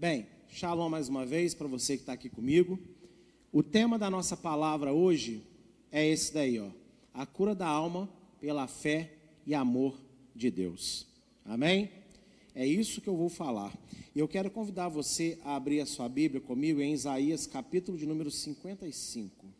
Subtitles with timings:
[0.00, 2.78] Bem, shalom mais uma vez para você que está aqui comigo.
[3.52, 5.44] O tema da nossa palavra hoje
[5.92, 6.70] é esse daí, ó.
[7.12, 8.08] A cura da alma
[8.40, 9.12] pela fé
[9.44, 10.00] e amor
[10.34, 11.06] de Deus.
[11.44, 11.90] Amém?
[12.54, 13.78] É isso que eu vou falar.
[14.14, 18.06] E eu quero convidar você a abrir a sua Bíblia comigo em Isaías, capítulo de
[18.06, 19.59] número 55.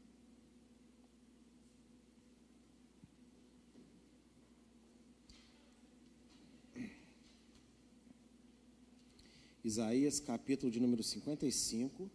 [9.71, 12.11] Isaías, capítulo de número 55.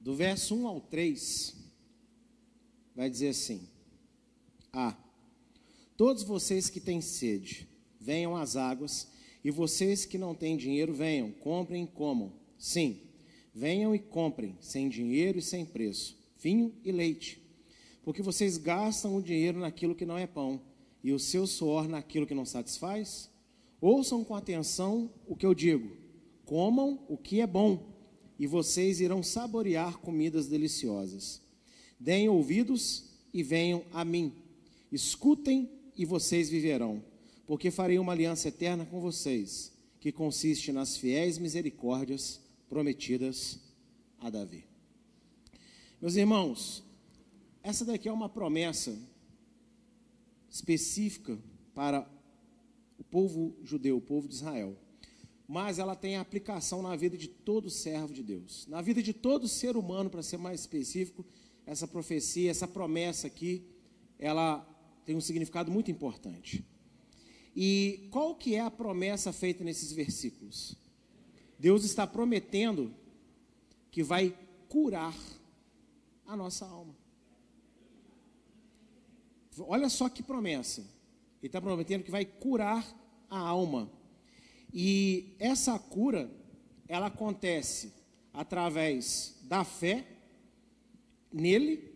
[0.00, 1.54] Do verso 1 ao 3,
[2.96, 3.68] vai dizer assim:
[4.72, 4.98] Ah,
[5.96, 7.68] todos vocês que têm sede,
[8.00, 9.06] venham às águas
[9.44, 12.32] e vocês que não têm dinheiro, venham, comprem e comam.
[12.58, 13.00] Sim,
[13.54, 17.40] venham e comprem, sem dinheiro e sem preço, vinho e leite.
[18.02, 20.60] Porque vocês gastam o dinheiro naquilo que não é pão,
[21.02, 23.30] e o seu suor naquilo que não satisfaz?
[23.80, 25.96] Ouçam com atenção o que eu digo.
[26.44, 27.82] Comam o que é bom,
[28.38, 31.40] e vocês irão saborear comidas deliciosas.
[31.98, 34.32] Deem ouvidos e venham a mim.
[34.92, 37.02] Escutem e vocês viverão
[37.50, 43.58] porque farei uma aliança eterna com vocês, que consiste nas fiéis misericórdias prometidas
[44.20, 44.64] a Davi.
[46.00, 46.84] Meus irmãos,
[47.60, 48.96] essa daqui é uma promessa
[50.48, 51.36] específica
[51.74, 52.08] para
[52.96, 54.76] o povo judeu, o povo de Israel.
[55.48, 59.48] Mas ela tem aplicação na vida de todo servo de Deus, na vida de todo
[59.48, 61.26] ser humano, para ser mais específico.
[61.66, 63.64] Essa profecia, essa promessa aqui,
[64.20, 64.60] ela
[65.04, 66.64] tem um significado muito importante.
[67.54, 70.76] E qual que é a promessa feita nesses versículos?
[71.58, 72.94] Deus está prometendo
[73.90, 74.36] que vai
[74.68, 75.16] curar
[76.26, 76.94] a nossa alma.
[79.58, 80.80] Olha só que promessa.
[80.80, 82.86] Ele está prometendo que vai curar
[83.28, 83.90] a alma.
[84.72, 86.30] E essa cura,
[86.86, 87.92] ela acontece
[88.32, 90.06] através da fé
[91.32, 91.90] nele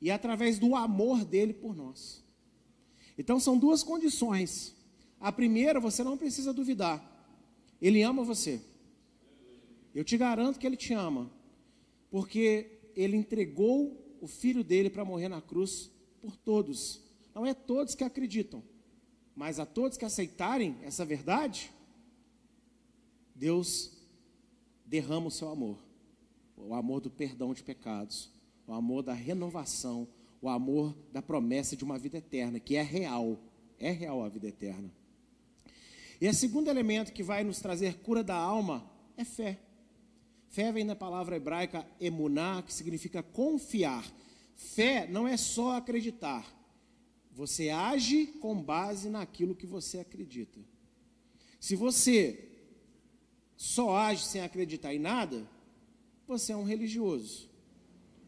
[0.00, 2.24] e através do amor dele por nós.
[3.18, 4.74] Então são duas condições.
[5.18, 7.04] A primeira, você não precisa duvidar.
[7.82, 8.62] Ele ama você.
[9.92, 11.28] Eu te garanto que ele te ama.
[12.08, 15.90] Porque ele entregou o filho dele para morrer na cruz
[16.22, 17.02] por todos.
[17.34, 18.62] Não é todos que acreditam,
[19.34, 21.70] mas a todos que aceitarem essa verdade,
[23.34, 23.92] Deus
[24.84, 25.78] derrama o seu amor.
[26.56, 28.30] O amor do perdão de pecados,
[28.66, 30.08] o amor da renovação,
[30.40, 33.38] o amor da promessa de uma vida eterna, que é real,
[33.78, 34.90] é real a vida eterna.
[36.20, 39.60] E o segundo elemento que vai nos trazer cura da alma é fé.
[40.48, 44.04] Fé vem da palavra hebraica emuná, que significa confiar.
[44.54, 46.46] Fé não é só acreditar.
[47.32, 50.58] Você age com base naquilo que você acredita.
[51.60, 52.48] Se você
[53.56, 55.48] só age sem acreditar em nada,
[56.26, 57.47] você é um religioso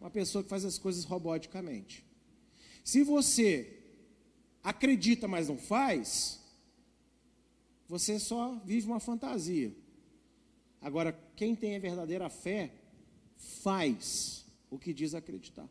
[0.00, 2.05] uma pessoa que faz as coisas roboticamente.
[2.83, 3.78] Se você
[4.62, 6.41] acredita, mas não faz,
[7.87, 9.75] você só vive uma fantasia.
[10.81, 12.72] Agora, quem tem a verdadeira fé,
[13.37, 15.69] faz o que diz acreditar.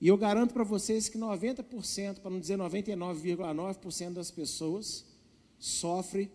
[0.00, 5.04] E eu garanto para vocês que 90%, para não dizer 99,9% das pessoas
[5.58, 6.30] sofre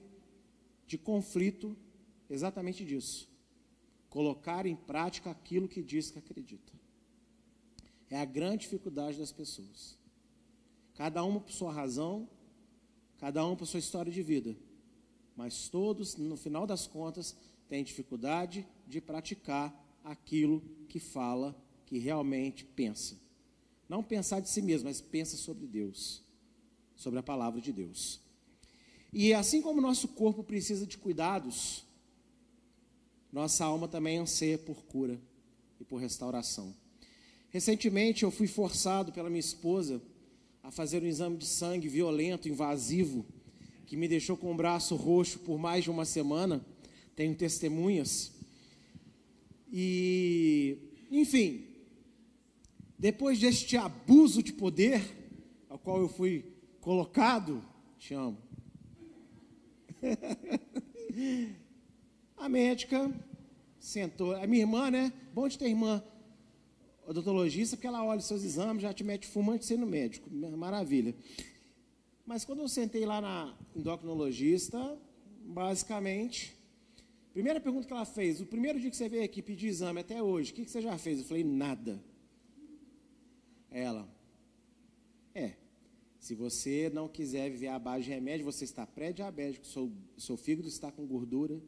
[0.85, 1.75] de conflito
[2.29, 3.28] exatamente disso
[4.09, 6.73] colocar em prática aquilo que diz que acredita.
[8.09, 9.97] É a grande dificuldade das pessoas.
[10.95, 12.27] Cada uma por sua razão,
[13.17, 14.55] cada um por sua história de vida.
[15.35, 17.35] Mas todos, no final das contas,
[17.69, 21.55] têm dificuldade de praticar aquilo que fala,
[21.85, 23.17] que realmente pensa.
[23.87, 26.23] Não pensar de si mesmo, mas pensa sobre Deus,
[26.95, 28.21] sobre a palavra de Deus.
[29.13, 31.85] E assim como o nosso corpo precisa de cuidados,
[33.31, 35.19] nossa alma também anseia por cura
[35.79, 36.73] e por restauração.
[37.49, 40.01] Recentemente eu fui forçado pela minha esposa
[40.61, 43.25] a fazer um exame de sangue violento, invasivo,
[43.85, 46.63] que me deixou com o braço roxo por mais de uma semana.
[47.15, 48.31] Tenho testemunhas.
[49.71, 50.77] E,
[51.11, 51.65] enfim,
[52.97, 55.01] depois deste abuso de poder
[55.69, 56.45] ao qual eu fui
[56.81, 57.63] colocado,
[57.97, 58.37] te amo.
[62.39, 63.13] A médica
[63.79, 65.13] sentou, a minha irmã, né?
[65.33, 66.03] Bom de ter irmã
[67.05, 71.13] odontologista, porque ela olha os seus exames, já te mete fumante sendo médico, maravilha.
[72.25, 74.97] Mas quando eu sentei lá na endocrinologista,
[75.45, 76.57] basicamente,
[77.33, 80.21] Primeira pergunta que ela fez, o primeiro dia que você veio aqui pedir exame até
[80.21, 81.19] hoje, o que, você já fez?
[81.19, 82.03] Eu falei, nada.
[83.69, 84.09] Ela,
[85.35, 85.53] é,
[86.19, 90.67] se você não quiser viver à base de remédio, você está pré-diabético, seu, seu fígado
[90.67, 91.61] está com gordura.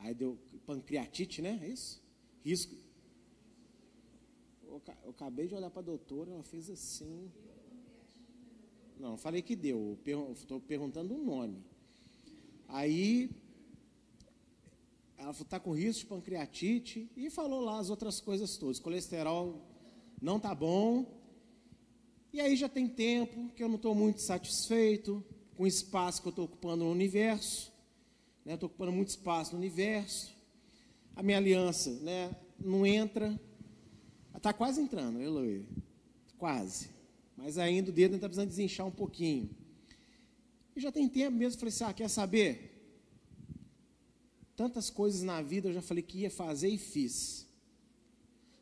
[0.00, 1.60] Aí deu pancreatite, né?
[1.62, 2.02] É isso?
[2.44, 2.74] Risco.
[4.66, 7.30] Eu, acabei de olhar para a doutora, ela fez assim.
[8.98, 9.98] Não, falei que deu,
[10.32, 11.64] estou perguntando um nome.
[12.68, 13.30] Aí
[15.16, 18.78] ela está com risco de pancreatite e falou lá as outras coisas todas.
[18.78, 19.60] Colesterol
[20.20, 21.20] não está bom,
[22.32, 25.24] e aí já tem tempo que eu não estou muito satisfeito
[25.56, 27.69] com o espaço que eu estou ocupando no universo.
[28.50, 28.54] Né?
[28.54, 30.34] Estou ocupando muito espaço no universo.
[31.14, 33.40] A minha aliança né, não entra.
[34.36, 35.64] Está quase entrando, aleluia.
[36.36, 36.90] Quase.
[37.36, 39.48] Mas ainda o dedo está precisando desinchar um pouquinho.
[40.74, 42.66] E já tem tempo mesmo, falei assim, ah, quer saber?
[44.56, 47.46] Tantas coisas na vida eu já falei que ia fazer e fiz.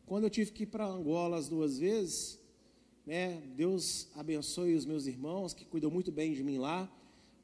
[0.05, 2.39] Quando eu tive que ir para Angola as duas vezes,
[3.07, 3.41] né?
[3.57, 6.93] Deus abençoe os meus irmãos que cuidam muito bem de mim lá,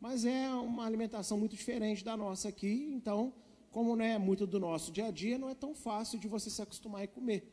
[0.05, 3.33] mas é uma alimentação muito diferente da nossa aqui, então,
[3.71, 6.51] como não é muito do nosso dia a dia, não é tão fácil de você
[6.51, 7.51] se acostumar a comer.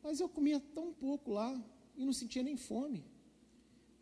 [0.00, 1.60] Mas eu comia tão pouco lá
[1.96, 3.04] e não sentia nem fome.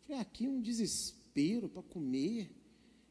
[0.01, 2.51] Falei, aqui um desespero para comer,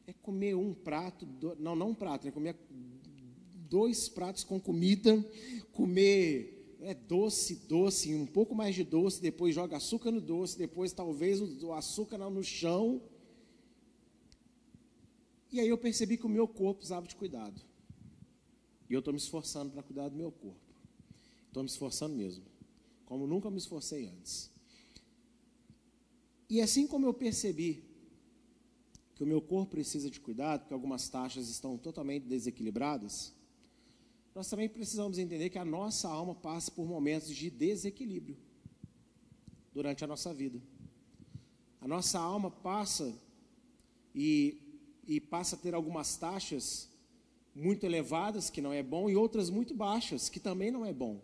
[0.07, 2.55] é comer um prato, do, não, não um prato, é comer
[3.69, 5.21] dois pratos com comida,
[5.73, 10.93] comer é doce, doce, um pouco mais de doce, depois joga açúcar no doce, depois
[10.93, 13.01] talvez o, açúcar no chão.
[15.51, 17.61] E aí eu percebi que o meu corpo precisava de cuidado.
[18.89, 20.59] E eu estou me esforçando para cuidar do meu corpo.
[21.47, 22.43] Estou me esforçando mesmo,
[23.05, 24.51] como nunca me esforcei antes.
[26.49, 27.83] E assim como eu percebi
[29.15, 33.33] que o meu corpo precisa de cuidado, porque algumas taxas estão totalmente desequilibradas,
[34.35, 38.37] nós também precisamos entender que a nossa alma passa por momentos de desequilíbrio
[39.73, 40.61] durante a nossa vida.
[41.79, 43.17] A nossa alma passa
[44.13, 44.57] e,
[45.07, 46.89] e passa a ter algumas taxas
[47.53, 51.21] muito elevadas, que não é bom, e outras muito baixas, que também não é bom.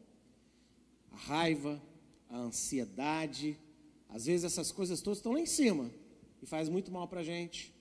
[1.12, 1.82] A raiva,
[2.30, 3.58] a ansiedade,
[4.08, 5.92] às vezes essas coisas todas estão lá em cima
[6.42, 7.74] e faz muito mal para a gente.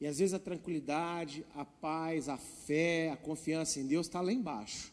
[0.00, 4.32] E às vezes a tranquilidade, a paz, a fé, a confiança em Deus está lá
[4.32, 4.92] embaixo.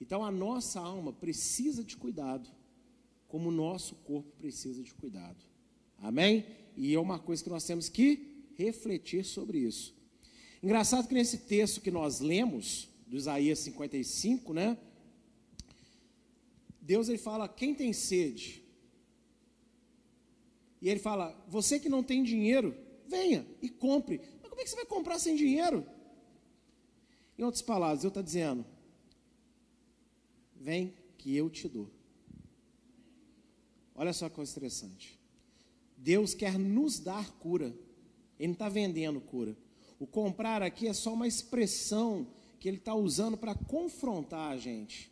[0.00, 2.48] Então a nossa alma precisa de cuidado,
[3.26, 5.42] como o nosso corpo precisa de cuidado.
[5.98, 6.46] Amém?
[6.76, 8.27] E é uma coisa que nós temos que
[8.58, 9.94] refletir sobre isso.
[10.62, 14.76] Engraçado que nesse texto que nós lemos, do Isaías 55, né?
[16.80, 18.62] Deus ele fala: quem tem sede?
[20.82, 22.76] E ele fala: você que não tem dinheiro,
[23.06, 24.20] venha e compre.
[24.42, 25.86] Mas como é que você vai comprar sem dinheiro?
[27.38, 28.66] Em outras palavras, eu estou dizendo:
[30.56, 31.90] vem que eu te dou.
[33.94, 35.18] Olha só que coisa interessante.
[35.96, 37.74] Deus quer nos dar cura.
[38.38, 39.56] Ele não está vendendo cura.
[39.98, 42.26] O comprar aqui é só uma expressão
[42.60, 45.10] que ele está usando para confrontar a gente.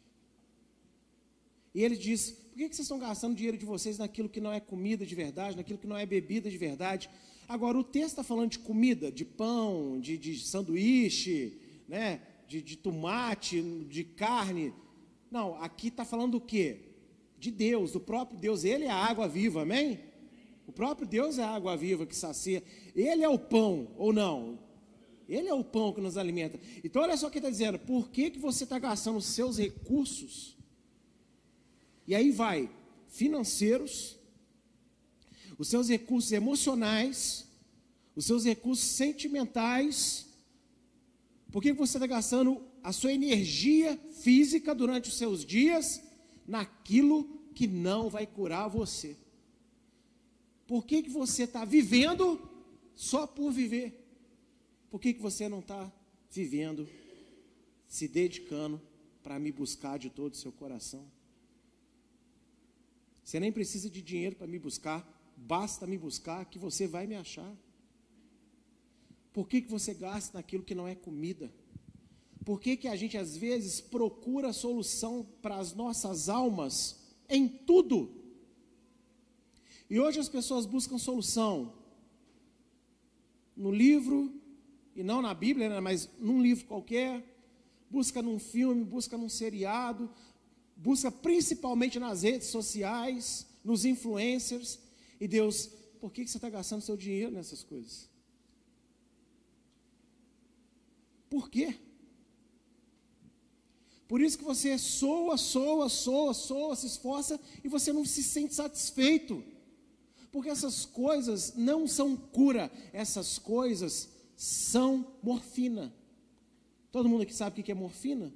[1.75, 4.61] E ele diz: por que, vocês estão gastando dinheiro de vocês naquilo que não é
[4.61, 7.11] comida de verdade, naquilo que não é bebida de verdade?
[7.49, 12.21] Agora, o texto está falando de comida, de pão, de, de sanduíche, né?
[12.49, 14.73] de, de tomate, de carne.
[15.31, 16.81] Não, aqui está falando do quê?
[17.39, 18.65] De Deus, do próprio Deus.
[18.65, 20.01] Ele é a água viva, amém?
[20.67, 22.63] O próprio Deus é a água viva que sacia.
[22.95, 24.59] Ele é o pão, ou não?
[25.29, 26.59] Ele é o pão que nos alimenta.
[26.83, 27.79] Então, olha só o que está dizendo.
[27.79, 30.57] Por que, que você está gastando os seus recursos?
[32.07, 32.71] E aí vai,
[33.09, 34.17] financeiros,
[35.59, 37.47] os seus recursos emocionais,
[38.15, 40.27] os seus recursos sentimentais.
[41.51, 46.03] Por que você está gastando a sua energia física durante os seus dias
[46.47, 49.17] naquilo que não vai curar você?
[50.67, 52.41] Por que, que você está vivendo
[52.95, 54.05] só por viver?
[54.91, 55.93] Por que, que você não está
[56.31, 56.89] vivendo,
[57.87, 58.81] se dedicando
[59.23, 61.07] para me buscar de todo o seu coração?
[63.23, 65.05] Você nem precisa de dinheiro para me buscar,
[65.37, 67.55] basta me buscar que você vai me achar.
[69.33, 71.53] Por que, que você gasta naquilo que não é comida?
[72.45, 78.16] Por que, que a gente às vezes procura solução para as nossas almas em tudo?
[79.89, 81.73] E hoje as pessoas buscam solução
[83.57, 84.33] no livro,
[84.95, 87.25] e não na Bíblia, né, mas num livro qualquer,
[87.89, 90.11] busca num filme, busca num seriado,
[90.77, 94.79] busca principalmente nas redes sociais, nos influencers,
[95.21, 95.67] e Deus,
[96.01, 98.09] por que você está gastando seu dinheiro nessas coisas?
[101.31, 101.77] Por quê?
[104.07, 108.55] Por isso que você soa, soa, soa, soa, se esforça e você não se sente
[108.55, 109.43] satisfeito.
[110.31, 115.95] Porque essas coisas não são cura, essas coisas são morfina.
[116.91, 118.33] Todo mundo aqui sabe o que é morfina?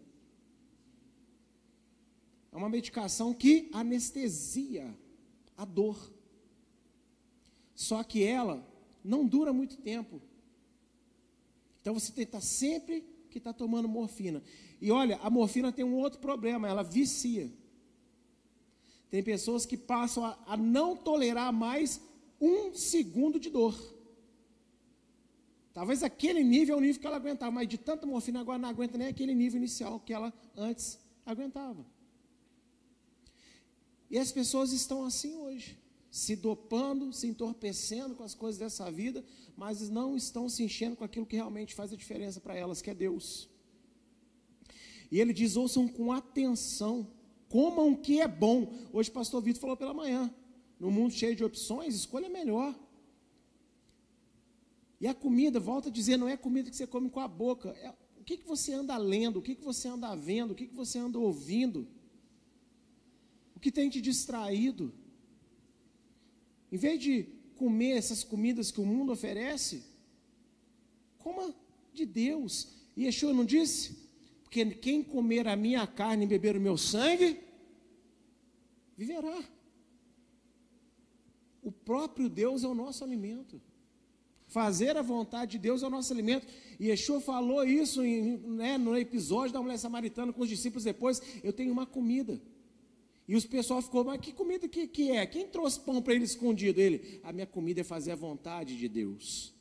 [2.52, 4.96] É uma medicação que anestesia
[5.56, 6.12] a dor.
[7.74, 8.66] Só que ela
[9.04, 10.20] não dura muito tempo.
[11.80, 14.42] Então você tem que estar sempre que está tomando morfina.
[14.80, 17.50] E olha, a morfina tem um outro problema, ela vicia.
[19.10, 22.00] Tem pessoas que passam a, a não tolerar mais
[22.40, 23.76] um segundo de dor.
[25.72, 28.68] Talvez aquele nível é o nível que ela aguentava, mas de tanta morfina agora não
[28.68, 31.84] aguenta nem aquele nível inicial que ela antes aguentava.
[34.10, 35.78] E as pessoas estão assim hoje,
[36.10, 39.24] se dopando, se entorpecendo com as coisas dessa vida,
[39.56, 42.90] mas não estão se enchendo com aquilo que realmente faz a diferença para elas, que
[42.90, 43.48] é Deus.
[45.10, 47.06] E ele diz: ouçam com atenção,
[47.50, 48.72] comam o que é bom.
[48.92, 50.32] Hoje o pastor Vitor falou pela manhã.
[50.78, 52.74] No mundo cheio de opções, escolha melhor.
[55.00, 57.70] E a comida, volta a dizer, não é comida que você come com a boca.
[57.70, 60.68] É, o que, que você anda lendo, o que, que você anda vendo, o que,
[60.68, 61.88] que você anda ouvindo.
[63.56, 64.94] O que tem te distraído.
[66.70, 67.24] Em vez de
[67.56, 69.82] comer essas comidas que o mundo oferece,
[71.18, 71.52] coma
[71.92, 72.68] de Deus.
[72.96, 74.09] E Yeshua não disse?
[74.50, 77.38] Porque quem comer a minha carne e beber o meu sangue,
[78.96, 79.44] viverá.
[81.62, 83.62] O próprio Deus é o nosso alimento.
[84.48, 86.48] Fazer a vontade de Deus é o nosso alimento.
[86.80, 91.22] E Yeshua falou isso em, né, no episódio da mulher samaritana com os discípulos depois.
[91.44, 92.42] Eu tenho uma comida.
[93.28, 95.24] E os pessoal ficou, mas que comida que, que é?
[95.26, 96.80] Quem trouxe pão para ele escondido?
[96.80, 99.54] Ele, a minha comida é fazer a vontade de Deus.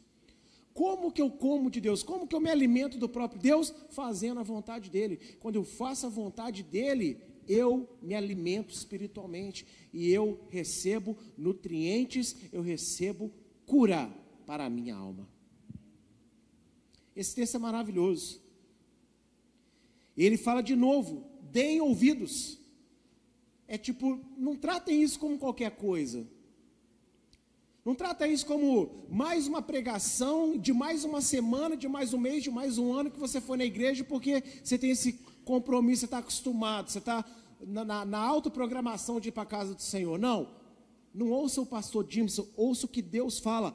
[0.79, 2.01] Como que eu como de Deus?
[2.01, 3.73] Como que eu me alimento do próprio Deus?
[3.89, 5.19] Fazendo a vontade dele.
[5.41, 12.61] Quando eu faço a vontade dele, eu me alimento espiritualmente e eu recebo nutrientes, eu
[12.61, 13.29] recebo
[13.65, 14.09] cura
[14.45, 15.27] para a minha alma.
[17.13, 18.41] Esse texto é maravilhoso.
[20.15, 22.57] Ele fala de novo: deem ouvidos.
[23.67, 26.25] É tipo, não tratem isso como qualquer coisa.
[27.89, 32.43] Não trata isso como mais uma pregação de mais uma semana, de mais um mês,
[32.43, 36.05] de mais um ano que você foi na igreja, porque você tem esse compromisso, você
[36.05, 37.25] está acostumado, você está
[37.59, 40.19] na, na, na autoprogramação de ir para a casa do Senhor.
[40.19, 40.51] Não.
[41.11, 43.73] Não ouça o pastor Jimson, ouça o que Deus fala.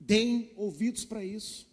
[0.00, 1.68] Deem ouvidos para isso.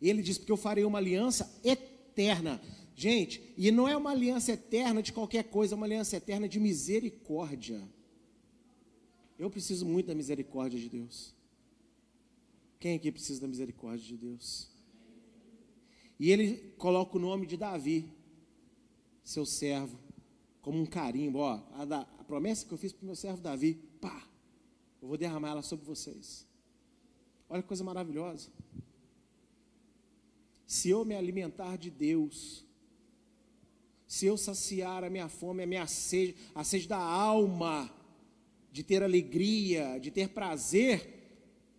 [0.00, 2.62] Ele diz: porque eu farei uma aliança eterna.
[2.94, 6.60] Gente, e não é uma aliança eterna de qualquer coisa, é uma aliança eterna de
[6.60, 7.82] misericórdia.
[9.38, 11.34] Eu preciso muito da misericórdia de Deus.
[12.78, 14.68] Quem aqui precisa da misericórdia de Deus?
[16.18, 18.08] E ele coloca o nome de Davi,
[19.24, 19.98] seu servo,
[20.62, 21.38] como um carimbo.
[21.38, 24.28] Ó, a, da, a promessa que eu fiz para o meu servo Davi, pá,
[25.02, 26.46] eu vou derramar ela sobre vocês.
[27.48, 28.50] Olha que coisa maravilhosa.
[30.66, 32.64] Se eu me alimentar de Deus,
[34.06, 37.90] se eu saciar a minha fome, a minha sede, a sede da alma,
[38.74, 41.08] de ter alegria, de ter prazer,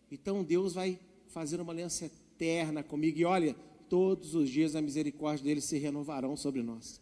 [0.09, 0.97] então Deus vai
[1.27, 3.19] fazer uma aliança eterna comigo.
[3.19, 3.53] E olha,
[3.89, 7.01] todos os dias a misericórdia dele se renovarão sobre nós.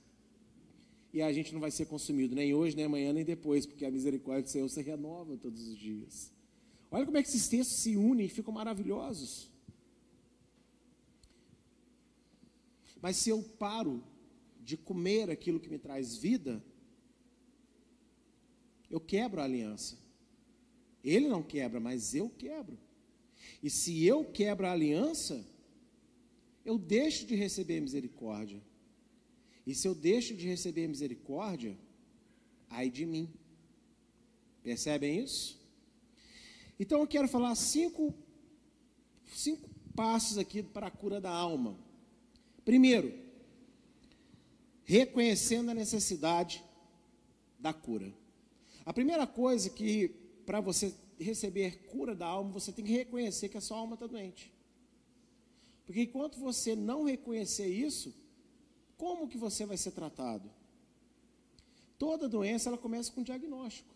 [1.13, 3.91] E a gente não vai ser consumido, nem hoje, nem amanhã, nem depois, porque a
[3.91, 6.33] misericórdia do Senhor se renova todos os dias.
[6.89, 9.47] Olha como é que esses textos se unem e ficam maravilhosos.
[12.99, 14.03] Mas se eu paro
[14.59, 16.65] de comer aquilo que me traz vida,
[18.93, 19.97] eu quebro a aliança.
[21.03, 22.77] Ele não quebra, mas eu quebro.
[23.63, 25.43] E se eu quebro a aliança,
[26.63, 28.61] eu deixo de receber misericórdia.
[29.65, 31.75] E se eu deixo de receber misericórdia,
[32.69, 33.33] ai de mim.
[34.61, 35.59] Percebem isso?
[36.79, 38.13] Então eu quero falar cinco,
[39.25, 41.75] cinco passos aqui para a cura da alma.
[42.63, 43.11] Primeiro,
[44.85, 46.63] reconhecendo a necessidade
[47.57, 48.13] da cura.
[48.85, 50.09] A primeira coisa que,
[50.45, 54.07] para você receber cura da alma, você tem que reconhecer que a sua alma está
[54.07, 54.53] doente.
[55.85, 58.13] Porque enquanto você não reconhecer isso,
[58.97, 60.49] como que você vai ser tratado?
[61.97, 63.93] Toda doença ela começa com diagnóstico.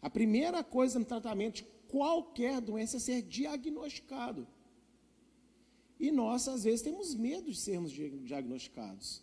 [0.00, 4.46] A primeira coisa no tratamento de qualquer doença é ser diagnosticado.
[5.98, 9.22] E nós, às vezes, temos medo de sermos diagnosticados.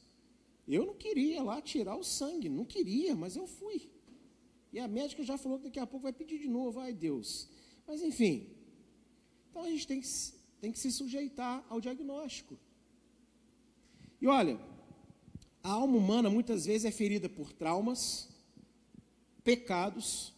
[0.67, 3.89] Eu não queria lá tirar o sangue, não queria, mas eu fui.
[4.75, 7.47] E a médica já falou que daqui a pouco vai pedir de novo, ai Deus.
[7.87, 8.49] Mas enfim,
[9.49, 10.07] então a gente tem que,
[10.59, 12.59] tem que se sujeitar ao diagnóstico.
[14.19, 14.59] E olha,
[15.63, 18.27] a alma humana muitas vezes é ferida por traumas,
[19.45, 20.33] pecados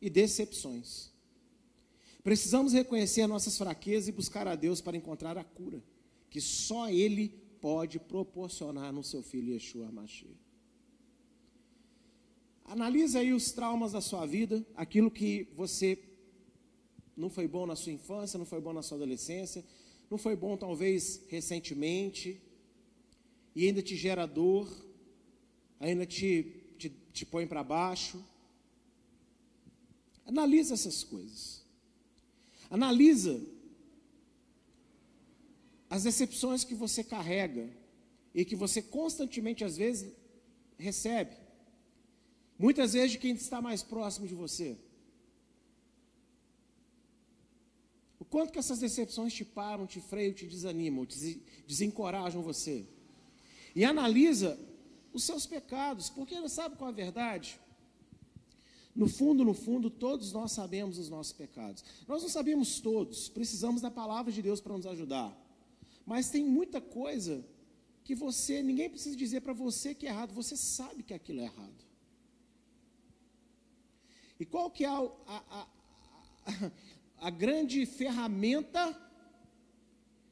[0.00, 1.12] e decepções.
[2.22, 5.84] Precisamos reconhecer nossas fraquezas e buscar a Deus para encontrar a cura,
[6.30, 7.28] que só Ele
[7.60, 10.53] pode proporcionar no seu filho Yeshua Mashiach.
[12.64, 15.98] Analisa aí os traumas da sua vida, aquilo que você
[17.16, 19.64] não foi bom na sua infância, não foi bom na sua adolescência,
[20.10, 22.40] não foi bom talvez recentemente,
[23.54, 24.68] e ainda te gera dor,
[25.78, 28.22] ainda te, te, te põe para baixo.
[30.26, 31.62] Analisa essas coisas.
[32.70, 33.40] Analisa
[35.88, 37.70] as decepções que você carrega
[38.34, 40.12] e que você constantemente, às vezes,
[40.76, 41.43] recebe.
[42.58, 44.76] Muitas vezes de quem está mais próximo de você.
[48.18, 52.86] O quanto que essas decepções te param, te freiam, te desanimam, te desencorajam você.
[53.74, 54.58] E analisa
[55.12, 57.60] os seus pecados, porque sabe qual é a verdade?
[58.94, 61.84] No fundo, no fundo, todos nós sabemos os nossos pecados.
[62.06, 65.36] Nós não sabemos todos, precisamos da palavra de Deus para nos ajudar.
[66.06, 67.44] Mas tem muita coisa
[68.04, 71.44] que você, ninguém precisa dizer para você que é errado, você sabe que aquilo é
[71.44, 71.83] errado.
[74.38, 75.66] E qual que é a, a,
[76.46, 76.72] a,
[77.18, 78.98] a grande ferramenta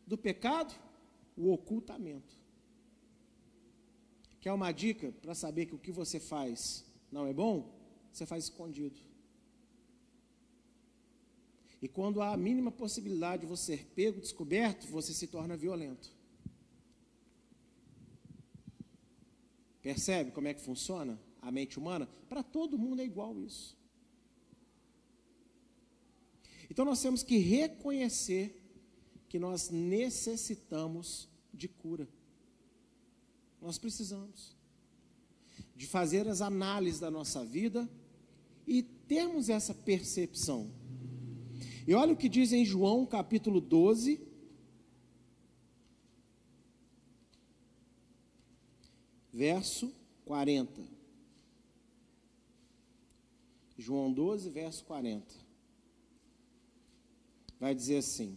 [0.06, 0.74] do pecado?
[1.36, 2.36] O ocultamento.
[4.40, 7.82] Quer uma dica para saber que o que você faz não é bom?
[8.12, 9.00] você faz escondido.
[11.80, 16.12] E quando há a mínima possibilidade de você ser pego, descoberto, você se torna violento.
[19.80, 22.08] Percebe como é que funciona a mente humana?
[22.28, 23.76] Para todo mundo é igual isso.
[26.72, 28.58] Então nós temos que reconhecer
[29.28, 32.08] que nós necessitamos de cura.
[33.60, 34.56] Nós precisamos
[35.76, 37.86] de fazer as análises da nossa vida
[38.66, 40.72] e termos essa percepção.
[41.86, 44.26] E olha o que diz em João capítulo 12,
[49.30, 50.82] verso 40.
[53.76, 55.41] João 12, verso 40.
[57.62, 58.36] Vai dizer assim: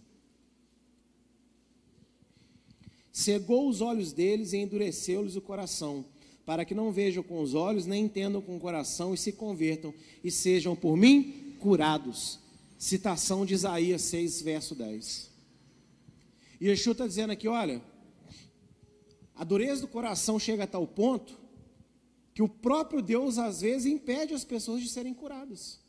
[3.11, 6.05] Cegou os olhos deles e endureceu-lhes o coração
[6.45, 9.91] para que não vejam com os olhos, nem entendam com o coração e se convertam
[10.23, 12.39] e sejam por mim curados.
[12.77, 15.31] Citação de Isaías 6, verso 10.
[16.61, 17.81] E Yeshua está dizendo aqui: olha,
[19.33, 21.35] a dureza do coração chega a tal ponto
[22.31, 25.79] que o próprio Deus às vezes impede as pessoas de serem curadas.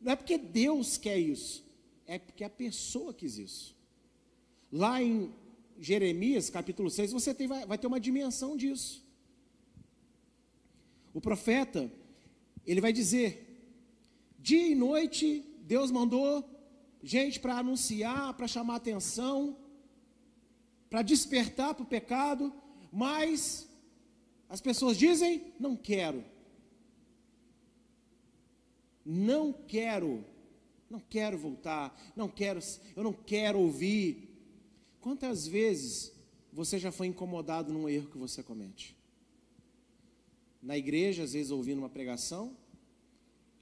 [0.00, 1.67] Não é porque Deus quer isso,
[2.08, 3.76] é porque a pessoa quis isso.
[4.72, 5.32] Lá em
[5.78, 9.06] Jeremias capítulo 6, você tem, vai, vai ter uma dimensão disso.
[11.12, 11.92] O profeta,
[12.66, 13.30] ele vai dizer:
[14.38, 16.48] dia e noite Deus mandou
[17.02, 19.56] gente para anunciar, para chamar atenção,
[20.88, 22.52] para despertar para o pecado,
[22.90, 23.68] mas
[24.48, 26.24] as pessoas dizem: não quero.
[29.04, 30.24] Não quero,
[30.90, 32.60] não quero voltar, não quero,
[32.96, 34.28] eu não quero ouvir.
[35.00, 36.12] Quantas vezes
[36.52, 38.98] você já foi incomodado num erro que você comete?
[40.62, 42.56] na igreja, às vezes ouvindo uma pregação,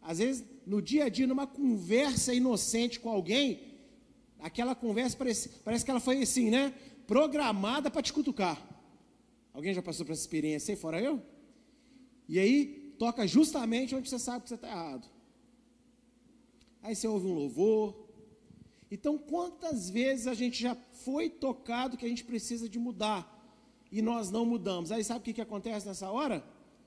[0.01, 3.61] às vezes no dia a dia, numa conversa inocente com alguém,
[4.41, 6.75] aquela conversa parece, parece que ela foi assim, né?
[7.07, 8.61] Programada para te cutucar.
[9.53, 11.23] Alguém já passou por essa experiência aí, fora eu?
[12.29, 15.09] E aí, toca justamente onde você sabe que você está errado.
[16.87, 17.95] Aí você ouve um louvor.
[18.91, 23.21] Então, quantas vezes a gente já foi tocado que a gente precisa de mudar
[23.91, 24.93] e nós não mudamos?
[24.93, 26.45] Aí sabe o que, que acontece nessa hora?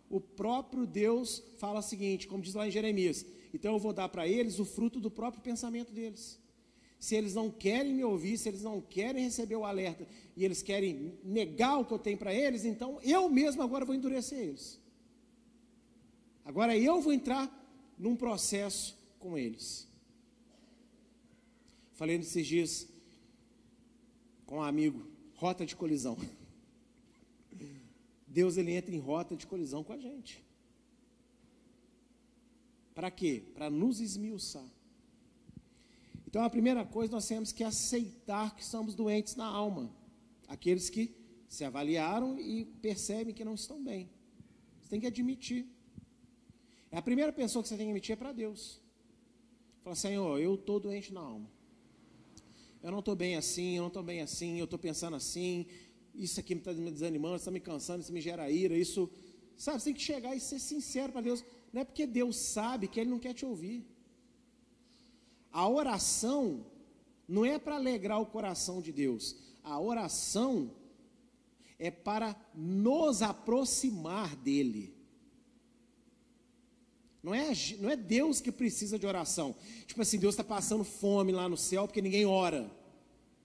[0.10, 4.10] o próprio Deus fala o seguinte, como diz lá em Jeremias: então eu vou dar
[4.10, 6.40] para eles o fruto do próprio pensamento deles.
[7.00, 10.62] Se eles não querem me ouvir, se eles não querem receber o alerta e eles
[10.62, 14.82] querem negar o que eu tenho para eles, então eu mesmo agora vou endurecer eles.
[16.44, 17.48] Agora eu vou entrar
[17.98, 19.88] num processo com eles.
[22.00, 22.88] Falei nesses dias
[24.46, 26.18] com um amigo, rota de colisão.
[28.26, 30.42] Deus ele entra em rota de colisão com a gente.
[32.96, 33.44] Para quê?
[33.54, 34.66] Para nos esmiuçar.
[36.26, 39.94] Então a primeira coisa nós temos que aceitar que somos doentes na alma.
[40.48, 41.14] Aqueles que
[41.50, 44.10] se avaliaram e percebem que não estão bem.
[44.80, 45.68] Você tem que admitir.
[46.92, 48.80] É a primeira pessoa que você tem que admitir é para Deus.
[49.84, 51.59] Fala, Senhor, eu estou doente na alma.
[52.82, 55.66] Eu não estou bem assim, eu não estou bem assim, eu estou pensando assim,
[56.16, 59.10] isso aqui está me desanimando, está me cansando, isso me gera ira, isso.
[59.58, 61.44] Sabe, você tem que chegar e ser sincero para Deus.
[61.74, 63.86] Não é porque Deus sabe que Ele não quer te ouvir.
[65.52, 66.66] A oração
[67.28, 69.36] não é para alegrar o coração de Deus.
[69.64, 70.72] A oração
[71.78, 74.99] é para nos aproximar dEle.
[77.22, 79.56] Não é, não é Deus que precisa de oração.
[79.86, 82.72] Tipo assim, Deus está passando fome lá no céu porque ninguém ora.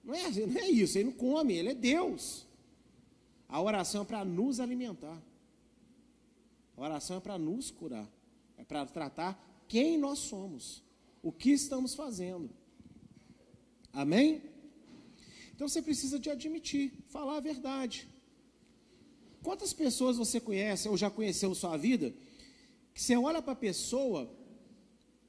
[0.03, 2.45] Não é, não é isso, ele não come, ele é Deus.
[3.49, 5.21] A oração é para nos alimentar.
[6.77, 8.07] A oração é para nos curar.
[8.57, 10.83] É para tratar quem nós somos.
[11.21, 12.49] O que estamos fazendo.
[13.91, 14.41] Amém?
[15.53, 18.07] Então você precisa de admitir, falar a verdade.
[19.41, 22.13] Quantas pessoas você conhece ou já conheceu sua vida
[22.95, 24.33] que você olha para a pessoa,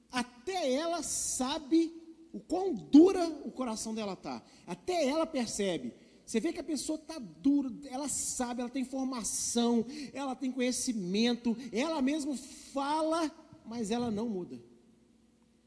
[0.09, 1.93] até ela sabe
[2.33, 4.41] o quão dura o coração dela está.
[4.65, 5.93] Até ela percebe.
[6.25, 11.57] Você vê que a pessoa está dura, ela sabe, ela tem informação, ela tem conhecimento,
[11.73, 13.33] ela mesmo fala,
[13.65, 14.63] mas ela não muda.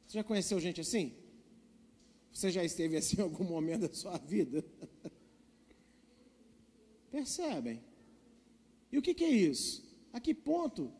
[0.08, 1.14] Você já conheceu gente assim?
[2.32, 4.64] Você já esteve assim em algum momento da sua vida?
[7.12, 7.84] Percebem?
[8.90, 9.84] E o que, que é isso?
[10.14, 10.94] A que ponto?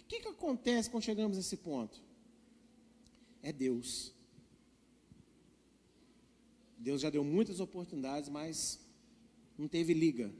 [0.00, 2.00] O que, que acontece quando chegamos nesse ponto?
[3.42, 4.12] É Deus.
[6.78, 8.80] Deus já deu muitas oportunidades, mas
[9.58, 10.32] não teve liga.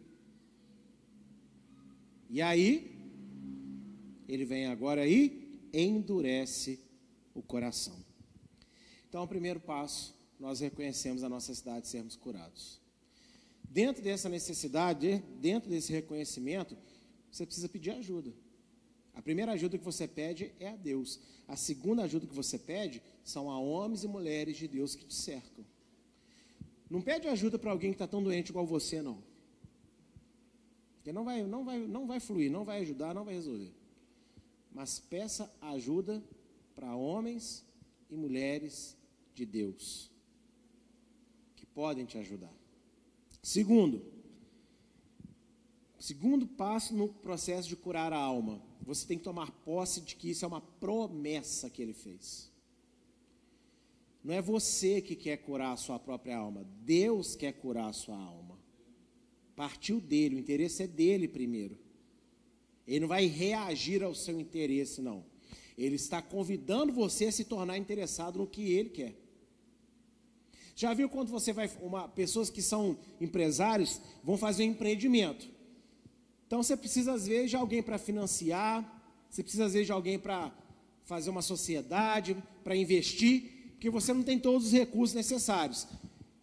[2.29, 2.97] E aí,
[4.29, 6.81] ele vem agora e endurece
[7.35, 7.97] o coração.
[9.09, 12.81] Então, o primeiro passo, nós reconhecemos a nossa cidade de sermos curados.
[13.64, 16.77] Dentro dessa necessidade, dentro desse reconhecimento,
[17.31, 18.33] você precisa pedir ajuda.
[19.16, 21.18] A primeira ajuda que você pede é a Deus.
[21.48, 25.14] A segunda ajuda que você pede são a homens e mulheres de Deus que te
[25.14, 25.64] cercam.
[26.90, 29.22] Não pede ajuda para alguém que está tão doente igual você, não.
[30.96, 33.72] Porque não vai, não, vai, não vai fluir, não vai ajudar, não vai resolver.
[34.70, 36.22] Mas peça ajuda
[36.74, 37.64] para homens
[38.11, 38.96] e mulheres
[39.35, 40.11] de Deus
[41.57, 42.52] que podem te ajudar.
[43.42, 44.05] Segundo,
[45.98, 50.31] segundo passo no processo de curar a alma, você tem que tomar posse de que
[50.31, 52.49] isso é uma promessa que ele fez.
[54.22, 58.16] Não é você que quer curar a sua própria alma, Deus quer curar a sua
[58.16, 58.57] alma.
[59.57, 61.77] Partiu dele, o interesse é dele primeiro.
[62.87, 65.25] Ele não vai reagir ao seu interesse, não.
[65.77, 69.16] Ele está convidando você a se tornar interessado no que ele quer.
[70.77, 75.56] Já viu quando você vai, uma, pessoas que são empresários vão fazer um empreendimento.
[76.46, 78.85] Então você precisa às vezes de alguém para financiar,
[79.28, 80.52] você precisa às vezes de alguém para
[81.04, 85.87] fazer uma sociedade, para investir porque você não tem todos os recursos necessários.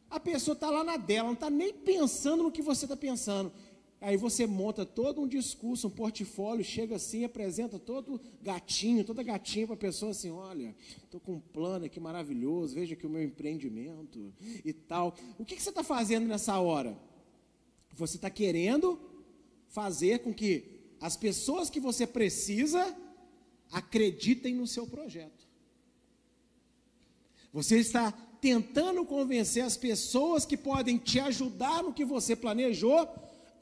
[0.10, 3.52] A pessoa está lá na dela, não está nem pensando no que você está pensando.
[4.00, 9.66] Aí você monta todo um discurso, um portfólio, chega assim, apresenta todo gatinho, toda gatinha
[9.66, 13.24] para a pessoa assim, olha, estou com um plano aqui maravilhoso, veja aqui o meu
[13.24, 14.32] empreendimento
[14.64, 15.16] e tal.
[15.40, 16.96] O que, que você está fazendo nessa hora?
[17.96, 19.00] Você está querendo
[19.74, 20.64] fazer com que
[21.02, 22.96] as pessoas que você precisa
[23.72, 25.48] acreditem no seu projeto.
[27.52, 33.00] Você está tentando convencer as pessoas que podem te ajudar no que você planejou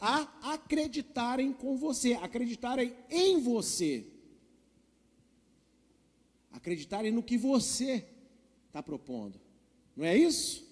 [0.01, 4.05] a acreditarem com você, acreditarem em você.
[6.51, 8.05] Acreditarem no que você
[8.67, 9.39] está propondo.
[9.95, 10.67] Não é isso?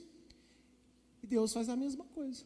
[1.23, 2.43] E Deus faz a mesma coisa.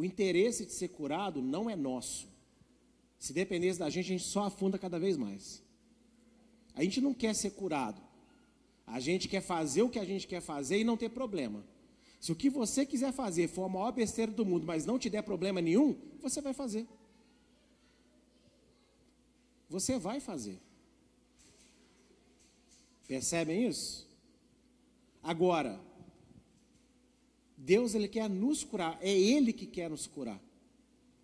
[0.00, 2.26] O interesse de ser curado não é nosso.
[3.18, 5.62] Se dependesse da gente, a gente só afunda cada vez mais.
[6.74, 8.00] A gente não quer ser curado.
[8.86, 11.62] A gente quer fazer o que a gente quer fazer e não ter problema.
[12.18, 15.10] Se o que você quiser fazer for a maior besteira do mundo, mas não te
[15.10, 16.86] der problema nenhum, você vai fazer.
[19.68, 20.58] Você vai fazer.
[23.06, 24.08] Percebem isso?
[25.22, 25.78] Agora,
[27.62, 30.42] Deus ele quer nos curar, é Ele que quer nos curar.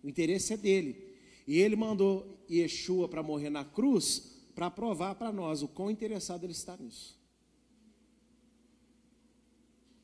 [0.03, 1.15] O interesse é dele.
[1.47, 6.43] E Ele mandou Yeshua para morrer na cruz para provar para nós o quão interessado
[6.43, 7.17] Ele está nisso.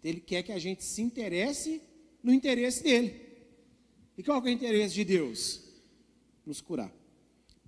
[0.03, 1.81] Ele quer que a gente se interesse
[2.21, 3.13] no interesse dele.
[4.17, 5.61] E qual é o interesse de Deus?
[6.45, 6.93] Nos curar.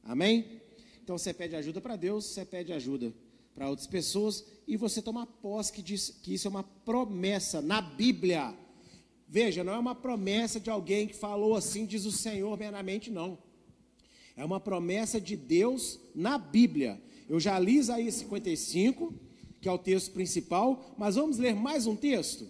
[0.04, 0.62] Amém?
[1.04, 3.14] Então você pede ajuda para Deus, você pede ajuda
[3.56, 7.82] para outras pessoas e você toma posse que, diz, que isso é uma promessa na
[7.82, 8.54] Bíblia.
[9.28, 13.38] Veja, não é uma promessa de alguém que falou assim, diz o Senhor meramente, não.
[14.36, 17.02] É uma promessa de Deus na Bíblia.
[17.30, 19.14] Eu já li Isaías 55,
[19.62, 22.48] que é o texto principal, mas vamos ler mais um texto.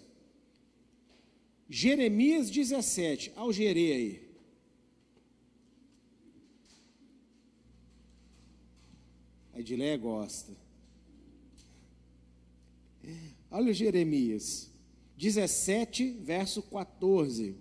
[1.68, 4.26] Jeremias 17, algerei aí.
[9.54, 10.65] A Edileia gosta.
[13.50, 14.70] Olha Jeremias
[15.16, 17.56] 17, verso 14.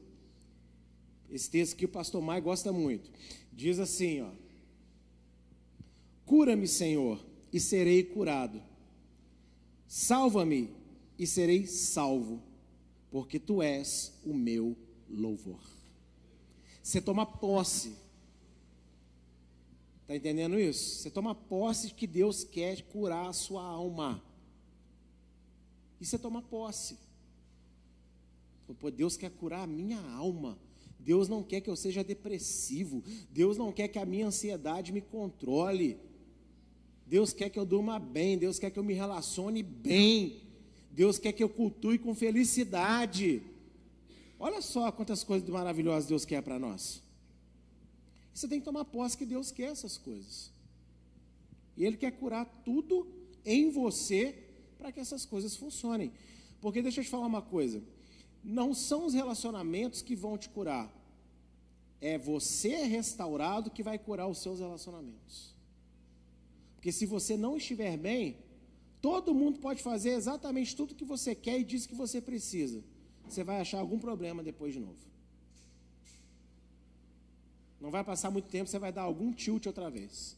[1.29, 3.09] Esse texto que o pastor Mai gosta muito.
[3.51, 4.31] Diz assim, ó:
[6.25, 8.61] Cura-me, Senhor, e serei curado.
[9.87, 10.69] Salva-me
[11.17, 12.41] e serei salvo,
[13.09, 14.75] porque tu és o meu
[15.09, 15.61] louvor.
[16.81, 17.95] Você toma posse.
[20.01, 20.99] Está entendendo isso?
[20.99, 24.23] Você toma posse de que Deus quer curar a sua alma.
[26.05, 26.99] E você toma posse.
[28.79, 30.55] Pô, Deus quer curar a minha alma.
[30.99, 33.03] Deus não quer que eu seja depressivo.
[33.31, 35.97] Deus não quer que a minha ansiedade me controle.
[37.07, 38.37] Deus quer que eu durma bem.
[38.37, 40.43] Deus quer que eu me relacione bem.
[40.91, 43.41] Deus quer que eu cultue com felicidade.
[44.39, 47.01] Olha só quantas coisas maravilhosas Deus quer para nós.
[48.31, 50.51] Você tem que tomar posse que Deus quer essas coisas.
[51.75, 53.07] E Ele quer curar tudo
[53.43, 54.44] em você
[54.85, 56.11] para que essas coisas funcionem.
[56.61, 57.81] Porque deixa eu te falar uma coisa:
[58.43, 60.93] não são os relacionamentos que vão te curar,
[61.99, 65.55] é você restaurado que vai curar os seus relacionamentos.
[66.75, 68.37] Porque se você não estiver bem,
[69.01, 72.83] todo mundo pode fazer exatamente tudo que você quer e diz que você precisa.
[73.27, 75.03] Você vai achar algum problema depois de novo.
[77.81, 80.37] Não vai passar muito tempo, você vai dar algum tilt outra vez.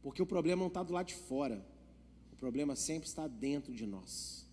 [0.00, 1.73] Porque o problema não está do lado de fora.
[2.44, 4.46] Problema sempre está dentro de nós.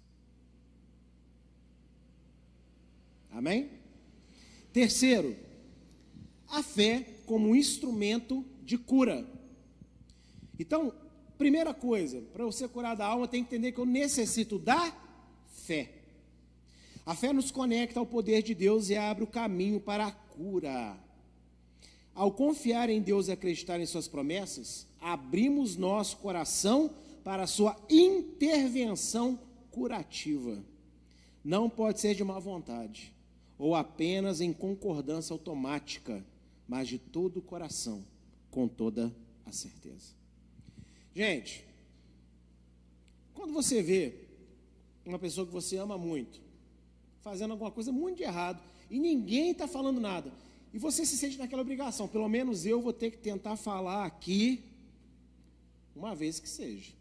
[3.30, 3.70] Amém?
[4.72, 5.36] Terceiro,
[6.48, 9.30] a fé como instrumento de cura.
[10.58, 10.94] Então,
[11.38, 14.96] Primeira coisa, para eu ser curado da alma, tem que entender que eu necessito da
[15.66, 15.92] fé.
[17.06, 20.98] A fé nos conecta ao poder de Deus e abre o caminho para a cura.
[22.16, 27.76] Ao confiar em Deus e acreditar em Suas promessas, abrimos nosso coração para a Sua
[27.90, 30.64] intervenção curativa.
[31.44, 33.14] Não pode ser de má vontade
[33.58, 36.26] ou apenas em concordância automática,
[36.68, 38.04] mas de todo o coração,
[38.50, 40.16] com toda a certeza.
[41.16, 41.64] Gente,
[43.34, 44.16] quando você vê
[45.06, 46.42] uma pessoa que você ama muito
[47.22, 50.34] fazendo alguma coisa muito de errado e ninguém está falando nada,
[50.74, 54.64] e você se sente naquela obrigação, pelo menos eu vou ter que tentar falar aqui
[55.96, 56.94] uma vez que seja.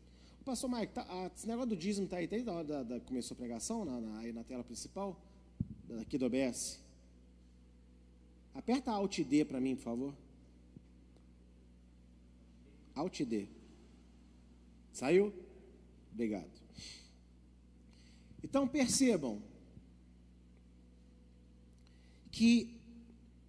[0.44, 3.35] Pastor Mike, tá, esse negócio do dízimo está aí, desde a hora da, da, começou
[3.35, 5.20] a pregação, na, na, aí na tela principal,
[6.00, 6.81] aqui do OBS.
[8.55, 10.14] Aperta Alt D para mim, por favor.
[12.94, 13.48] Alt D.
[14.92, 15.33] Saiu?
[16.12, 16.50] Obrigado.
[18.42, 19.42] Então percebam
[22.33, 22.81] que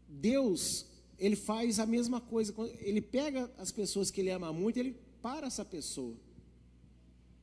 [0.09, 0.85] Deus,
[1.17, 5.47] ele faz a mesma coisa, ele pega as pessoas que ele ama muito, ele para
[5.47, 6.15] essa pessoa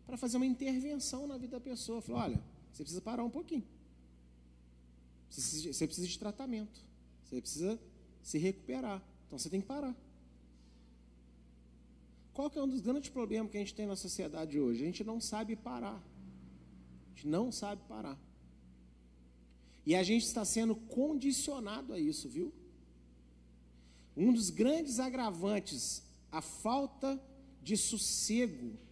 [0.09, 2.01] para fazer uma intervenção na vida da pessoa.
[2.01, 2.43] Fala, olha,
[2.73, 3.63] você precisa parar um pouquinho.
[5.29, 6.81] Você precisa de tratamento.
[7.23, 7.79] Você precisa
[8.23, 9.03] se recuperar.
[9.27, 9.95] Então você tem que parar.
[12.33, 14.83] Qual que é um dos grandes problemas que a gente tem na sociedade hoje?
[14.83, 15.97] A gente não sabe parar.
[15.99, 18.19] A gente não sabe parar.
[19.85, 22.51] E a gente está sendo condicionado a isso, viu?
[24.17, 27.23] Um dos grandes agravantes, a falta
[27.63, 28.88] de sossego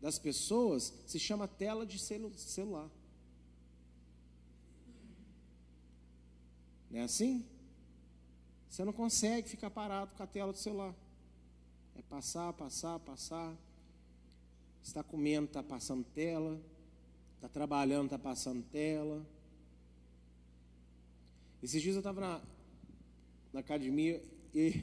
[0.00, 2.88] das pessoas, se chama tela de celular.
[6.90, 7.44] Não é assim?
[8.68, 10.94] Você não consegue ficar parado com a tela do celular.
[11.96, 13.54] É passar, passar, passar.
[14.82, 16.60] Está comendo, está passando tela.
[17.36, 19.24] Está trabalhando, está passando tela.
[21.62, 22.40] Esses dias eu estava na,
[23.52, 24.22] na academia
[24.54, 24.82] e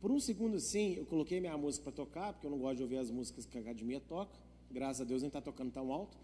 [0.00, 2.82] por um segundo assim, eu coloquei minha música para tocar, porque eu não gosto de
[2.82, 4.38] ouvir as músicas que a academia toca.
[4.70, 6.16] Graças a Deus nem está tocando tão alto.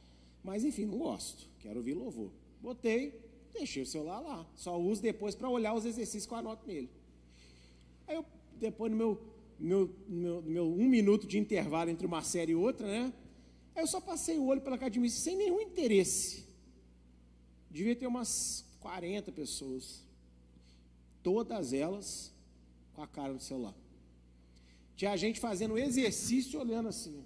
[0.42, 1.46] Mas enfim, não gosto.
[1.60, 2.30] Quero ouvir louvor.
[2.62, 3.20] Botei,
[3.52, 4.46] deixei o celular lá.
[4.56, 6.88] Só uso depois para olhar os exercícios que eu anoto nele.
[8.06, 8.24] Aí eu
[8.58, 9.20] depois no meu,
[9.58, 13.12] meu, meu, meu um minuto de intervalo entre uma série e outra, né?
[13.74, 16.46] Aí eu só passei o olho pela academia sem nenhum interesse.
[17.70, 20.02] Devia ter umas 40 pessoas.
[21.22, 22.32] Todas elas
[22.96, 23.76] com a cara no celular.
[24.98, 27.16] Tinha gente fazendo exercício olhando assim.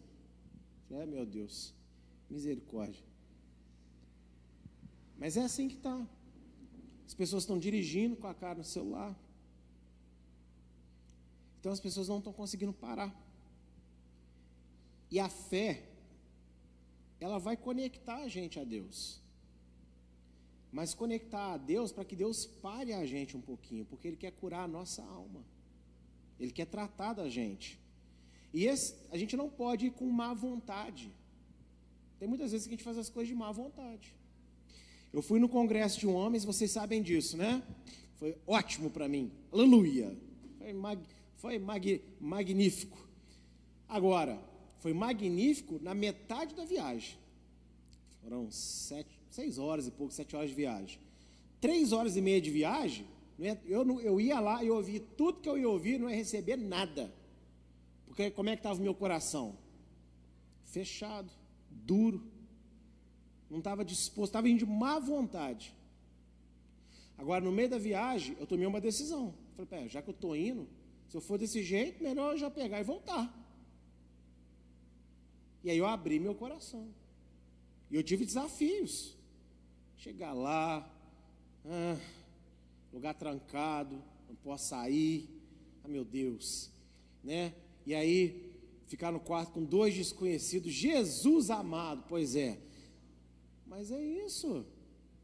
[0.90, 1.56] É, meu Deus.
[2.28, 3.04] Misericórdia.
[5.20, 5.98] Mas é assim que está.
[7.06, 9.12] As pessoas estão dirigindo com a cara no celular.
[11.58, 13.10] Então as pessoas não estão conseguindo parar.
[15.10, 15.70] E a fé,
[17.20, 19.20] ela vai conectar a gente a Deus.
[20.72, 24.32] mas conectar a Deus para que Deus pare a gente um pouquinho, porque Ele quer
[24.32, 25.44] curar a nossa alma,
[26.40, 27.78] Ele quer tratar da gente.
[28.52, 31.12] E esse, a gente não pode ir com má vontade.
[32.18, 34.14] Tem muitas vezes que a gente faz as coisas de má vontade.
[35.12, 37.62] Eu fui no congresso de homens, vocês sabem disso, né?
[38.16, 39.30] Foi ótimo para mim.
[39.52, 40.16] Aleluia.
[40.58, 41.00] Foi, mag,
[41.36, 42.98] foi mag, magnífico.
[43.88, 44.40] Agora,
[44.78, 47.18] foi magnífico na metade da viagem.
[48.22, 50.98] Foram sete, seis horas e pouco, sete horas de viagem.
[51.60, 53.06] Três horas e meia de viagem,
[53.64, 57.12] eu, eu ia lá e ouvi tudo que eu ia ouvir, não ia receber nada.
[58.06, 59.56] Porque como é que estava o meu coração?
[60.64, 61.30] Fechado,
[61.70, 62.22] duro.
[63.48, 65.74] Não estava disposto, estava indo de má vontade.
[67.16, 69.34] Agora, no meio da viagem, eu tomei uma decisão.
[69.52, 70.68] Falei, pera, já que eu estou indo,
[71.08, 73.34] se eu for desse jeito, melhor eu já pegar e voltar.
[75.64, 76.88] E aí eu abri meu coração.
[77.90, 79.16] E eu tive desafios.
[79.96, 80.88] Chegar lá,
[81.66, 81.96] ah,
[82.92, 85.28] lugar trancado, não posso sair.
[85.84, 86.70] Ah, meu Deus,
[87.22, 87.54] né?
[87.86, 88.50] E aí
[88.86, 92.58] ficar no quarto com dois desconhecidos, Jesus amado, pois é.
[93.66, 94.66] Mas é isso.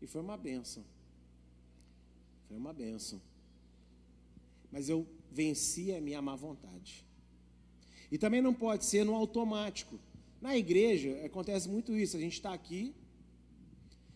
[0.01, 0.85] E foi uma benção.
[2.47, 3.21] Foi uma benção.
[4.71, 7.05] Mas eu venci a minha má vontade.
[8.11, 9.99] E também não pode ser no automático.
[10.41, 12.17] Na igreja acontece muito isso.
[12.17, 12.95] A gente está aqui,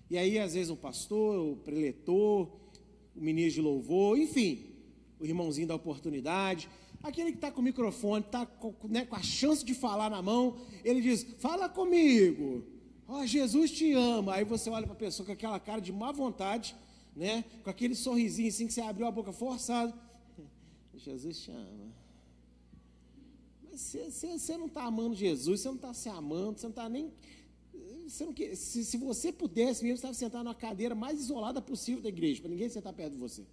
[0.08, 2.48] e aí às vezes um pastor, o preletor,
[3.20, 4.64] o ministro de louvor, enfim,
[5.18, 6.68] o irmãozinho da oportunidade,
[7.02, 10.22] aquele que está com o microfone, está com, né, com a chance de falar na
[10.22, 12.64] mão, ele diz: Fala comigo,
[13.06, 14.34] ó, oh, Jesus te ama.
[14.34, 16.74] Aí você olha para a pessoa com aquela cara de má vontade,
[17.14, 19.92] né, com aquele sorrisinho assim que você abriu a boca forçado.
[20.96, 21.90] Jesus te ama.
[23.70, 27.12] Você não está amando Jesus, você não está se amando, você não está nem.
[28.08, 31.62] Você não quer, se, se você pudesse mesmo, você estava sentado na cadeira mais isolada
[31.62, 33.44] possível da igreja, para ninguém sentar perto de você.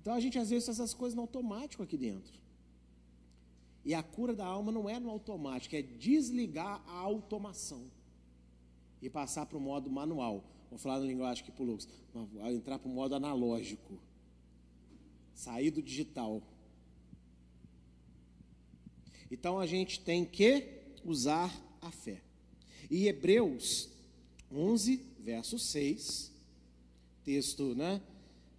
[0.00, 2.32] Então a gente às vezes faz essas coisas no automático aqui dentro.
[3.84, 7.84] E a cura da alma não é no automático, é desligar a automação
[9.00, 10.44] e passar para o modo manual.
[10.70, 11.88] Vou falar na linguagem aqui para o Lucas,
[12.50, 13.98] entrar para o modo analógico,
[15.34, 16.42] sair do digital.
[19.30, 20.68] Então a gente tem que
[21.04, 22.22] usar a fé.
[22.90, 23.88] E Hebreus
[24.52, 26.30] 11, verso 6,
[27.24, 28.00] texto, né,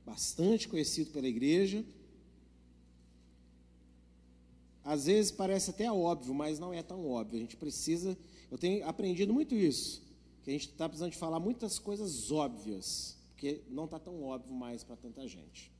[0.05, 1.85] bastante conhecido pela igreja.
[4.83, 7.37] Às vezes parece até óbvio, mas não é tão óbvio.
[7.37, 8.17] A gente precisa,
[8.51, 10.01] eu tenho aprendido muito isso,
[10.43, 14.53] que a gente está precisando de falar muitas coisas óbvias, porque não está tão óbvio
[14.53, 15.71] mais para tanta gente.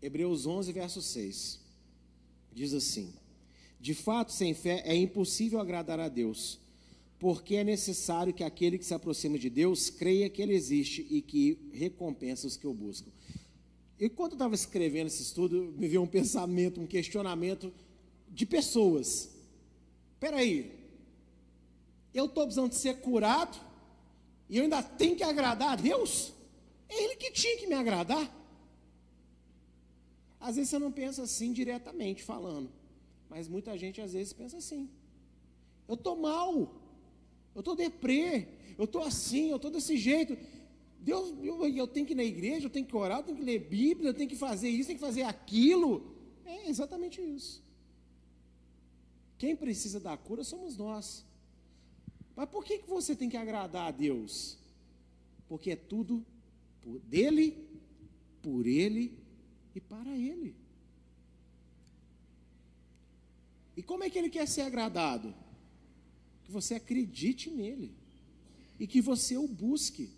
[0.00, 1.60] Hebreus 11, verso 6
[2.52, 3.12] diz assim:
[3.80, 6.60] De fato, sem fé é impossível agradar a Deus,
[7.18, 11.22] porque é necessário que aquele que se aproxima de Deus creia que Ele existe e
[11.22, 13.10] que recompensa os que o buscam.
[13.98, 17.72] E quando eu estava escrevendo esse estudo, me veio um pensamento, um questionamento
[18.28, 19.30] de pessoas.
[20.14, 20.70] Espera aí,
[22.12, 23.58] eu estou precisando de ser curado
[24.48, 26.32] e eu ainda tenho que agradar a Deus?
[26.86, 28.36] É Ele que tinha que me agradar.
[30.38, 32.70] Às vezes você não pensa assim diretamente falando,
[33.30, 34.90] mas muita gente às vezes pensa assim.
[35.86, 36.74] Eu estou mal,
[37.54, 40.36] eu estou deprê, eu estou assim, eu estou desse jeito.
[40.98, 43.44] Deus, eu, eu, tenho que ir na igreja, eu tenho que orar, eu tenho que
[43.44, 46.14] ler Bíblia, eu tenho que fazer isso, tenho que fazer aquilo.
[46.44, 47.62] É exatamente isso.
[49.38, 51.24] Quem precisa da cura somos nós.
[52.36, 54.58] Mas por que, que você tem que agradar a Deus?
[55.48, 56.24] Porque é tudo
[56.82, 57.56] por dele,
[58.42, 59.18] por ele
[59.74, 60.54] e para Ele.
[63.76, 65.34] E como é que Ele quer ser agradado?
[66.44, 67.94] Que você acredite nele
[68.78, 70.10] e que você o busque.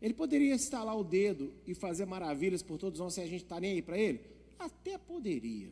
[0.00, 3.60] Ele poderia estalar o dedo e fazer maravilhas por todos nós se a gente está
[3.60, 4.20] nem aí para Ele?
[4.58, 5.70] Até poderia.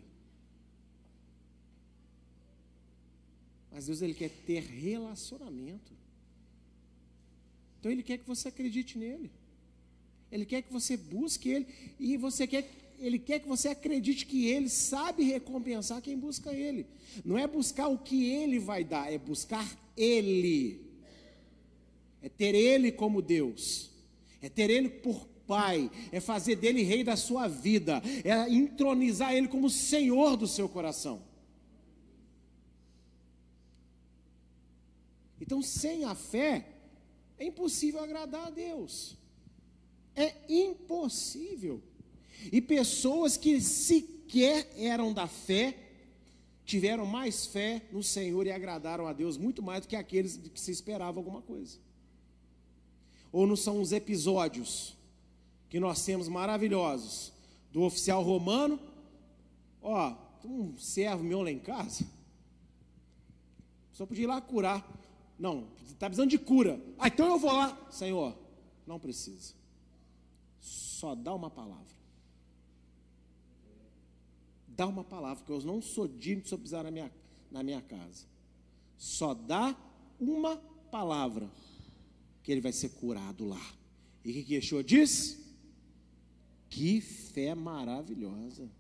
[3.71, 5.93] Mas Deus ele quer ter relacionamento.
[7.79, 9.31] Então ele quer que você acredite nele.
[10.31, 11.67] Ele quer que você busque ele
[11.99, 12.69] e você quer
[13.01, 16.85] ele quer que você acredite que ele sabe recompensar quem busca ele.
[17.25, 19.65] Não é buscar o que ele vai dar, é buscar
[19.97, 20.81] ele.
[22.21, 23.91] É ter ele como Deus.
[24.43, 29.49] É ter ele por pai, é fazer dele rei da sua vida, é entronizar ele
[29.49, 31.23] como senhor do seu coração.
[35.41, 36.67] Então, sem a fé,
[37.39, 39.18] é impossível agradar a Deus.
[40.19, 41.81] É impossível.
[42.53, 45.77] E pessoas que sequer eram da fé,
[46.65, 50.61] tiveram mais fé no Senhor e agradaram a Deus muito mais do que aqueles que
[50.61, 51.79] se esperava alguma coisa.
[53.31, 54.97] Ou não são os episódios
[55.71, 57.33] que nós temos maravilhosos
[57.73, 58.81] do oficial romano,
[59.81, 62.07] ó, um servo meu lá em casa,
[63.93, 64.87] só podia ir lá curar.
[65.39, 66.81] Não, está precisando de cura.
[66.99, 67.77] Ah, então eu vou lá.
[67.91, 68.37] Senhor,
[68.87, 69.58] não precisa.
[70.99, 71.99] Só dá uma palavra
[74.79, 77.13] dá uma palavra, porque eu não sou digno de pisar na minha,
[77.51, 78.25] na minha casa.
[78.97, 79.77] Só dá
[80.21, 80.57] uma
[80.89, 81.51] palavra
[82.45, 83.61] que ele vai ser curado lá.
[84.25, 85.37] E o que, que Yeshua diz?
[86.71, 88.71] Que fé maravilhosa.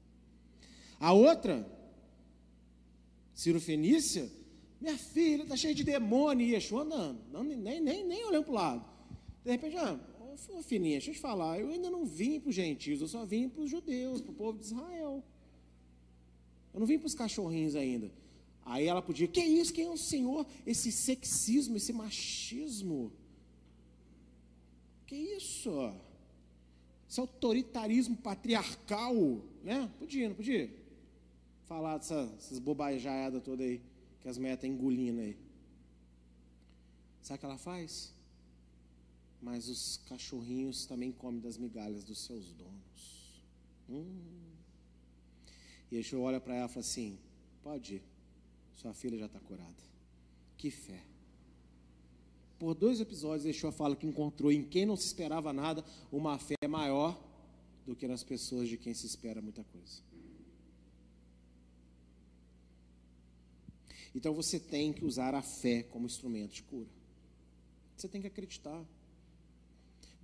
[1.00, 1.66] A outra,
[3.34, 4.30] Ciro Fenícia,
[4.80, 8.52] minha filha está cheia de demônio, e Yeshua andando, não, nem, nem, nem olhando para
[8.52, 8.84] o lado.
[9.44, 9.98] De repente, ah,
[10.48, 13.24] ô, fininha, deixa eu te falar, eu ainda não vim para os gentios, eu só
[13.24, 15.22] vim para os judeus, para o povo de Israel.
[16.72, 18.10] Eu não vim para os cachorrinhos ainda.
[18.64, 19.72] Aí ela podia, que isso?
[19.72, 20.46] Quem é o Senhor?
[20.66, 23.10] Esse sexismo, esse machismo.
[25.06, 25.70] Que isso?
[27.08, 29.14] Esse autoritarismo patriarcal,
[29.64, 29.90] né?
[29.98, 30.70] Podia, não podia?
[31.64, 33.80] Falar dessas, dessas bobajadas todas aí,
[34.20, 35.36] que as estão engolindo aí.
[37.22, 38.14] Sabe o que ela faz?
[39.40, 43.42] Mas os cachorrinhos também comem das migalhas dos seus donos.
[43.88, 44.38] Hum.
[45.90, 47.18] E Yeshua olha para ela e fala assim:
[47.62, 48.02] Pode ir,
[48.74, 49.82] sua filha já está curada.
[50.56, 51.04] Que fé.
[52.58, 56.56] Por dois episódios, Yeshua fala que encontrou em quem não se esperava nada uma fé
[56.68, 57.18] maior
[57.86, 60.02] do que nas pessoas de quem se espera muita coisa.
[64.14, 66.88] Então você tem que usar a fé como instrumento de cura.
[67.96, 68.84] Você tem que acreditar.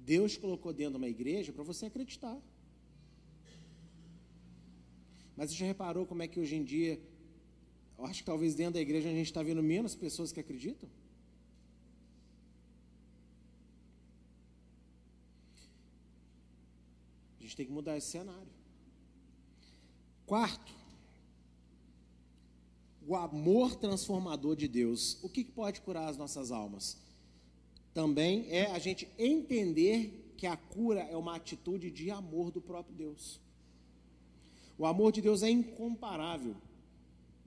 [0.04, 2.38] Deus colocou dentro de uma igreja para você acreditar.
[5.36, 7.00] Mas você já reparou como é que hoje em dia,
[7.98, 10.88] eu acho que talvez dentro da igreja a gente está vendo menos pessoas que acreditam?
[17.38, 18.52] A gente tem que mudar esse cenário.
[20.26, 20.72] Quarto,
[23.06, 25.18] o amor transformador de Deus.
[25.22, 27.03] O que pode curar as nossas almas?
[27.94, 32.94] Também é a gente entender que a cura é uma atitude de amor do próprio
[32.94, 33.40] Deus.
[34.76, 36.56] O amor de Deus é incomparável,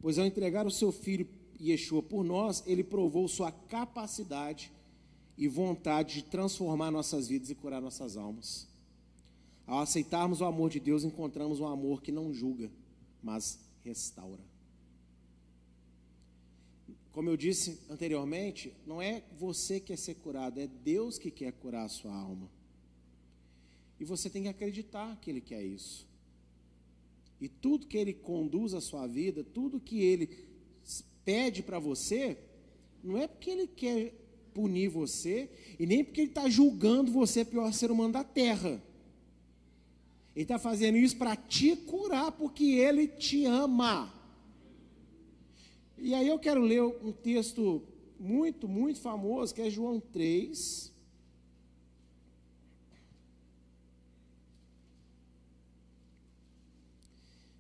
[0.02, 1.28] pois ao entregar o seu filho
[1.60, 4.72] Yeshua por nós, ele provou sua capacidade
[5.38, 8.68] e vontade de transformar nossas vidas e curar nossas almas.
[9.66, 12.72] Ao aceitarmos o amor de Deus, encontramos um amor que não julga,
[13.22, 14.57] mas restaura.
[17.18, 21.52] Como eu disse anteriormente, não é você que quer ser curado, é Deus que quer
[21.52, 22.48] curar a sua alma.
[24.00, 26.08] E você tem que acreditar que Ele quer isso.
[27.42, 30.30] E tudo que ele conduz a sua vida, tudo que ele
[31.26, 32.38] pede para você,
[33.04, 34.14] não é porque ele quer
[34.54, 35.50] punir você,
[35.80, 38.80] e nem porque ele está julgando você pior ser humano da terra.
[40.36, 44.17] Ele está fazendo isso para te curar, porque ele te ama.
[45.98, 47.82] E aí eu quero ler um texto
[48.20, 50.94] muito, muito famoso, que é João 3,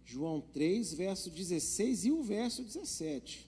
[0.05, 3.47] João 3, verso 16 e o verso 17.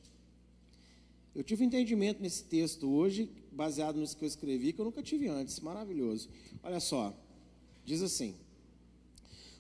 [1.33, 5.27] Eu tive entendimento nesse texto hoje, baseado nisso que eu escrevi, que eu nunca tive
[5.27, 6.29] antes, maravilhoso.
[6.61, 7.15] Olha só,
[7.85, 8.35] diz assim: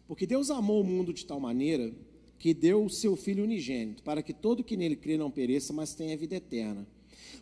[0.07, 1.93] Porque Deus amou o mundo de tal maneira
[2.39, 5.93] que deu o seu Filho unigênito, para que todo que nele crê não pereça, mas
[5.93, 6.87] tenha vida eterna.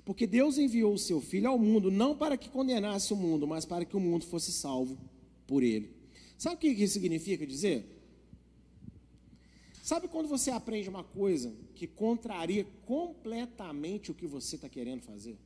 [0.03, 3.63] Porque Deus enviou o seu Filho ao mundo, não para que condenasse o mundo, mas
[3.63, 4.97] para que o mundo fosse salvo
[5.45, 5.91] por ele.
[6.37, 7.85] Sabe o que isso significa dizer?
[9.83, 15.37] Sabe quando você aprende uma coisa que contraria completamente o que você está querendo fazer?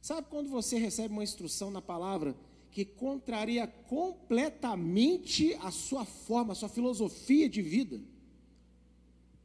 [0.00, 2.34] Sabe quando você recebe uma instrução na palavra
[2.76, 7.98] que contraria completamente a sua forma, a sua filosofia de vida,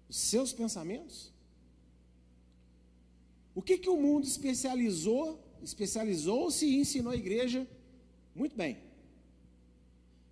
[0.09, 1.31] os seus pensamentos?
[3.55, 7.65] O que, que o mundo especializou, especializou-se e ensinou a igreja?
[8.35, 8.79] Muito bem.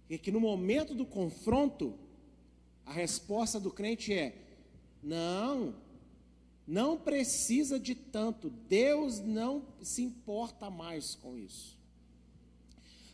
[0.09, 1.97] É que no momento do confronto,
[2.85, 4.35] a resposta do crente é:
[5.01, 5.73] não,
[6.67, 11.78] não precisa de tanto, Deus não se importa mais com isso.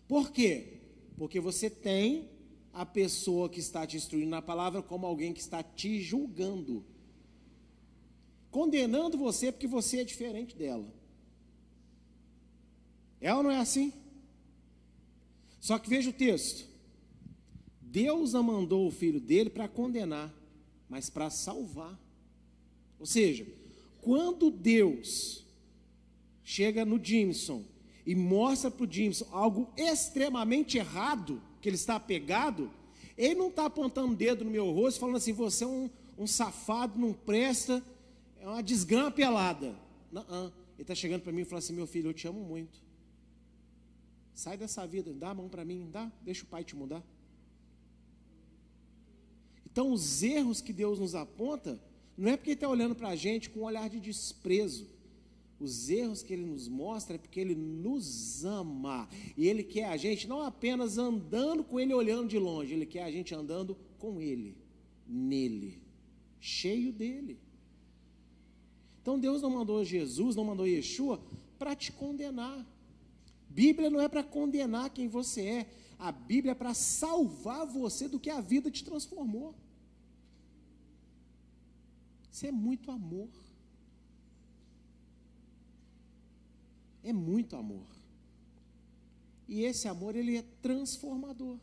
[0.08, 0.82] Por quê?
[1.18, 2.30] Porque você tem
[2.74, 6.86] a pessoa que está te instruindo na palavra como alguém que está te julgando,
[8.52, 10.94] condenando você porque você é diferente dela.
[13.22, 13.94] É ou não é assim?
[15.60, 16.68] Só que veja o texto.
[17.82, 20.32] Deus não mandou o filho dele para condenar,
[20.90, 21.98] mas para salvar.
[23.00, 23.48] Ou seja,
[24.02, 25.46] quando Deus
[26.44, 27.64] chega no Jimson
[28.06, 32.72] e mostra para o Jimson algo extremamente errado, que ele está apegado,
[33.18, 36.28] ele não está apontando o dedo no meu rosto falando assim: você é um, um
[36.28, 37.84] safado, não presta,
[38.40, 39.76] é uma desgrama pelada.
[40.12, 40.46] Não, não.
[40.76, 42.84] Ele está chegando para mim e falando assim: meu filho, eu te amo muito.
[44.34, 47.02] Sai dessa vida, dá a mão para mim, dá, deixa o pai te mudar.
[49.66, 51.80] Então, os erros que Deus nos aponta,
[52.18, 54.88] não é porque Ele está olhando para a gente com um olhar de desprezo.
[55.60, 59.08] Os erros que Ele nos mostra é porque Ele nos ama.
[59.38, 63.04] E Ele quer a gente não apenas andando com Ele olhando de longe, Ele quer
[63.04, 64.58] a gente andando com Ele,
[65.08, 65.82] nele,
[66.40, 67.40] cheio dele.
[69.02, 71.22] Então Deus não mandou Jesus, não mandou Yeshua
[71.58, 72.66] para te condenar.
[73.50, 78.20] Bíblia não é para condenar quem você é, a Bíblia é para salvar você do
[78.20, 79.56] que a vida te transformou.
[82.30, 83.30] Isso é muito amor.
[87.06, 87.86] É muito amor.
[89.48, 91.60] E esse amor, ele é transformador.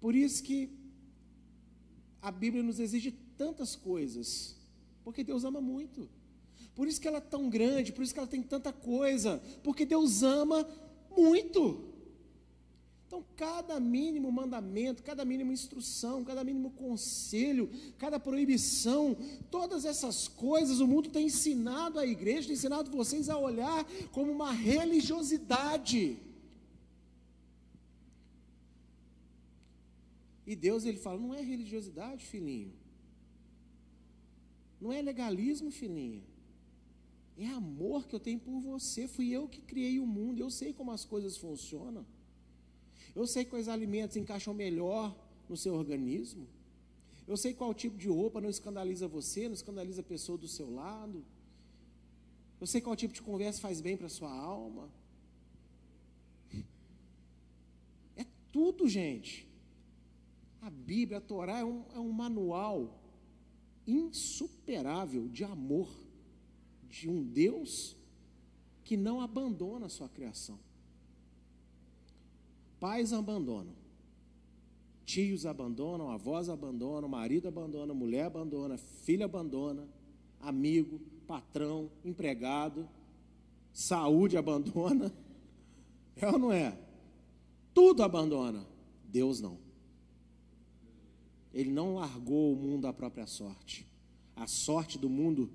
[0.00, 0.68] Por isso que
[2.20, 4.56] a Bíblia nos exige tantas coisas,
[5.04, 6.10] porque Deus ama muito.
[6.74, 9.86] Por isso que ela é tão grande, por isso que ela tem tanta coisa, porque
[9.86, 10.68] Deus ama
[11.16, 11.91] muito.
[13.12, 19.14] Então, cada mínimo mandamento, cada mínima instrução, cada mínimo conselho, cada proibição,
[19.50, 24.32] todas essas coisas o mundo tem ensinado a igreja, tem ensinado vocês a olhar como
[24.32, 26.16] uma religiosidade.
[30.46, 32.72] E Deus ele fala: não é religiosidade, filhinho.
[34.80, 36.22] Não é legalismo, filhinha.
[37.36, 39.06] É amor que eu tenho por você.
[39.06, 42.06] Fui eu que criei o mundo, eu sei como as coisas funcionam.
[43.14, 45.14] Eu sei quais alimentos encaixam melhor
[45.48, 46.46] no seu organismo.
[47.26, 50.72] Eu sei qual tipo de roupa não escandaliza você, não escandaliza a pessoa do seu
[50.72, 51.24] lado.
[52.60, 54.90] Eu sei qual tipo de conversa faz bem para a sua alma.
[58.16, 59.46] É tudo, gente.
[60.60, 63.00] A Bíblia, a Torá, é um, é um manual
[63.86, 65.88] insuperável de amor
[66.88, 67.96] de um Deus
[68.84, 70.58] que não abandona a sua criação.
[72.82, 73.76] Pais abandonam,
[75.04, 79.86] tios abandonam, avós abandonam, marido abandona, mulher abandona, filho abandona,
[80.40, 82.88] amigo, patrão, empregado,
[83.72, 85.12] saúde abandona.
[86.16, 86.76] É ou não é?
[87.72, 88.66] Tudo abandona.
[89.04, 89.58] Deus não.
[91.54, 93.86] Ele não largou o mundo à própria sorte.
[94.36, 95.50] A sorte do mundo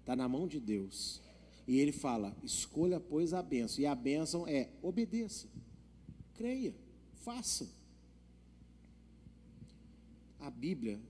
[0.00, 1.20] está na mão de Deus.
[1.66, 3.82] E ele fala: escolha, pois, a bênção.
[3.82, 5.48] E a bênção é obedeça
[6.42, 6.74] creia,
[7.24, 7.70] faça.
[10.40, 11.00] A Bíblia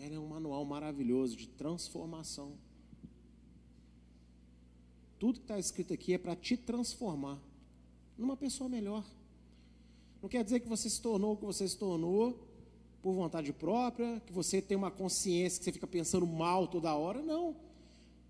[0.00, 2.54] é um manual maravilhoso de transformação.
[5.16, 7.40] Tudo que está escrito aqui é para te transformar
[8.18, 9.06] numa pessoa melhor.
[10.20, 12.48] Não quer dizer que você se tornou o que você se tornou
[13.00, 17.22] por vontade própria, que você tem uma consciência que você fica pensando mal toda hora,
[17.22, 17.54] não.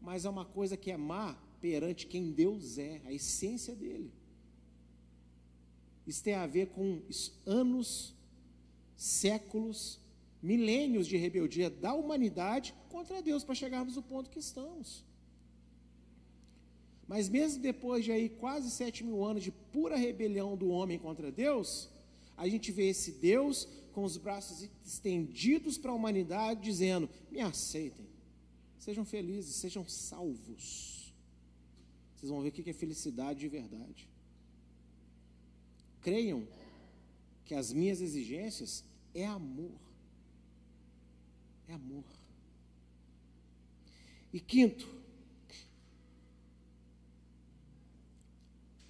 [0.03, 4.12] Mas é uma coisa que é má perante quem Deus é, a essência dele.
[6.07, 7.02] Isso tem a ver com
[7.44, 8.14] anos,
[8.96, 9.98] séculos,
[10.40, 15.04] milênios de rebeldia da humanidade contra Deus para chegarmos no ponto que estamos.
[17.09, 21.32] Mas mesmo depois de aí quase sete mil anos de pura rebelião do homem contra
[21.32, 21.88] Deus,
[22.36, 28.07] a gente vê esse Deus com os braços estendidos para a humanidade, dizendo: me aceitem,
[28.78, 31.12] sejam felizes, sejam salvos.
[32.14, 34.09] Vocês vão ver o que é felicidade de verdade
[36.07, 36.46] creiam
[37.44, 39.72] que as minhas exigências é amor.
[41.66, 42.04] É amor.
[44.32, 44.88] E quinto,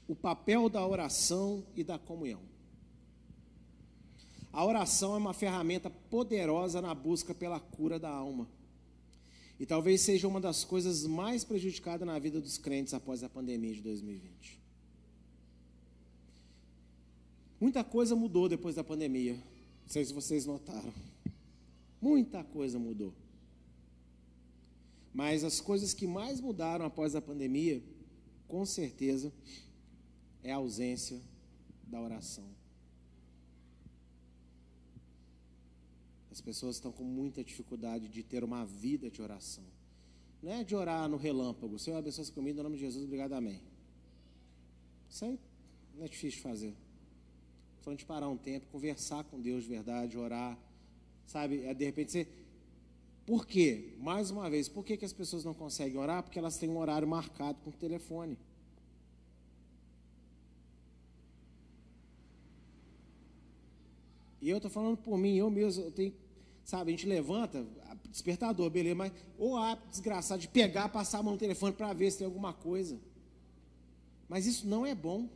[0.07, 2.43] o papel da oração e da comunhão.
[4.53, 8.47] A oração é uma ferramenta poderosa na busca pela cura da alma.
[9.59, 13.73] E talvez seja uma das coisas mais prejudicadas na vida dos crentes após a pandemia
[13.73, 14.66] de 2020.
[17.61, 19.35] Muita coisa mudou depois da pandemia.
[19.35, 20.93] Não sei se vocês notaram.
[22.01, 23.15] Muita coisa mudou.
[25.13, 27.83] Mas as coisas que mais mudaram após a pandemia,
[28.47, 29.33] com certeza,
[30.43, 31.21] é a ausência
[31.87, 32.45] da oração.
[36.31, 39.65] As pessoas estão com muita dificuldade de ter uma vida de oração.
[40.43, 41.79] Não é de orar no relâmpago.
[41.79, 43.63] Senhor, abençoe essa comida, em nome de Jesus, obrigado, amém.
[45.09, 45.41] Isso aí
[45.95, 46.86] não é difícil de fazer
[47.87, 50.59] falando de parar um tempo, conversar com Deus de verdade, orar,
[51.25, 51.65] Sabe?
[51.65, 52.29] É, de repente você.
[53.25, 53.95] Por quê?
[53.99, 56.23] Mais uma vez, por que, que as pessoas não conseguem orar?
[56.23, 58.37] Porque elas têm um horário marcado com o telefone.
[64.43, 66.13] E eu estou falando por mim, eu mesmo, eu tenho,
[66.65, 67.67] sabe, a gente levanta,
[68.09, 72.11] despertador, beleza, mas ou há desgraçado de pegar, passar a mão no telefone para ver
[72.11, 72.99] se tem alguma coisa.
[74.29, 75.29] Mas isso não é bom.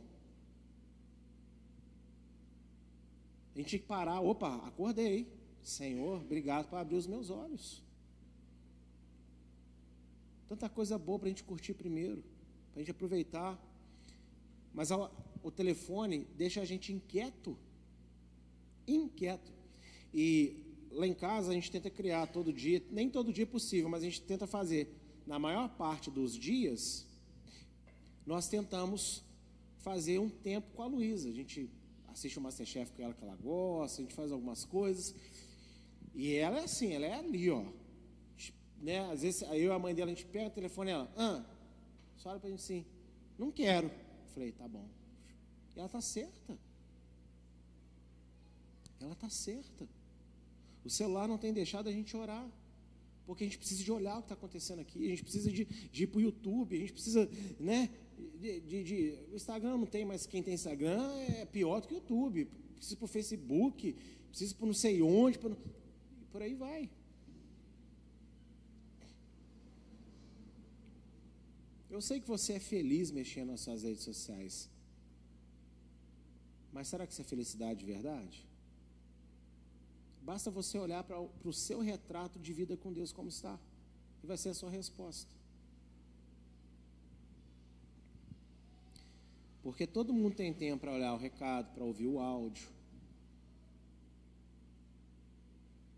[3.53, 5.27] A gente tinha que parar, opa, acordei.
[5.61, 7.83] Senhor, obrigado por abrir os meus olhos.
[10.47, 12.23] Tanta coisa boa para a gente curtir primeiro,
[12.71, 13.59] para a gente aproveitar.
[14.73, 14.89] Mas
[15.43, 17.57] o telefone deixa a gente inquieto
[18.87, 19.51] inquieto.
[20.13, 20.55] E
[20.91, 24.01] lá em casa a gente tenta criar todo dia, nem todo dia é possível, mas
[24.01, 24.97] a gente tenta fazer.
[25.25, 27.05] Na maior parte dos dias,
[28.25, 29.23] nós tentamos
[29.77, 31.29] fazer um tempo com a Luísa.
[31.29, 31.69] A gente
[32.11, 35.15] assiste o Masterchef com ela que ela gosta, a gente faz algumas coisas.
[36.13, 37.65] E ela é assim, ela é ali, ó.
[38.81, 38.99] Né?
[39.11, 41.43] Às vezes eu e a mãe dela, a gente pega o telefone e ela, ah,
[42.17, 42.85] só olha pra gente assim,
[43.37, 43.87] não quero.
[43.87, 44.87] Eu falei, tá bom.
[45.75, 46.57] E ela tá certa.
[48.99, 49.87] Ela está certa.
[50.83, 52.47] O celular não tem deixado a gente orar.
[53.31, 55.63] Porque a gente precisa de olhar o que está acontecendo aqui, a gente precisa de,
[55.63, 57.89] de ir para o YouTube, a gente precisa, né?
[58.41, 61.01] De, de, de, o Instagram não tem, mas quem tem Instagram
[61.39, 62.43] é pior do que o YouTube.
[62.75, 63.95] Precisa para o Facebook,
[64.27, 66.89] precisa para não sei onde, e por aí vai.
[71.89, 74.69] Eu sei que você é feliz mexendo nas suas redes sociais.
[76.73, 78.50] Mas será que isso é felicidade de verdade?
[80.21, 83.59] Basta você olhar para o seu retrato de vida com Deus como está.
[84.23, 85.29] E vai ser a sua resposta.
[89.63, 92.67] Porque todo mundo tem tempo para olhar o recado, para ouvir o áudio,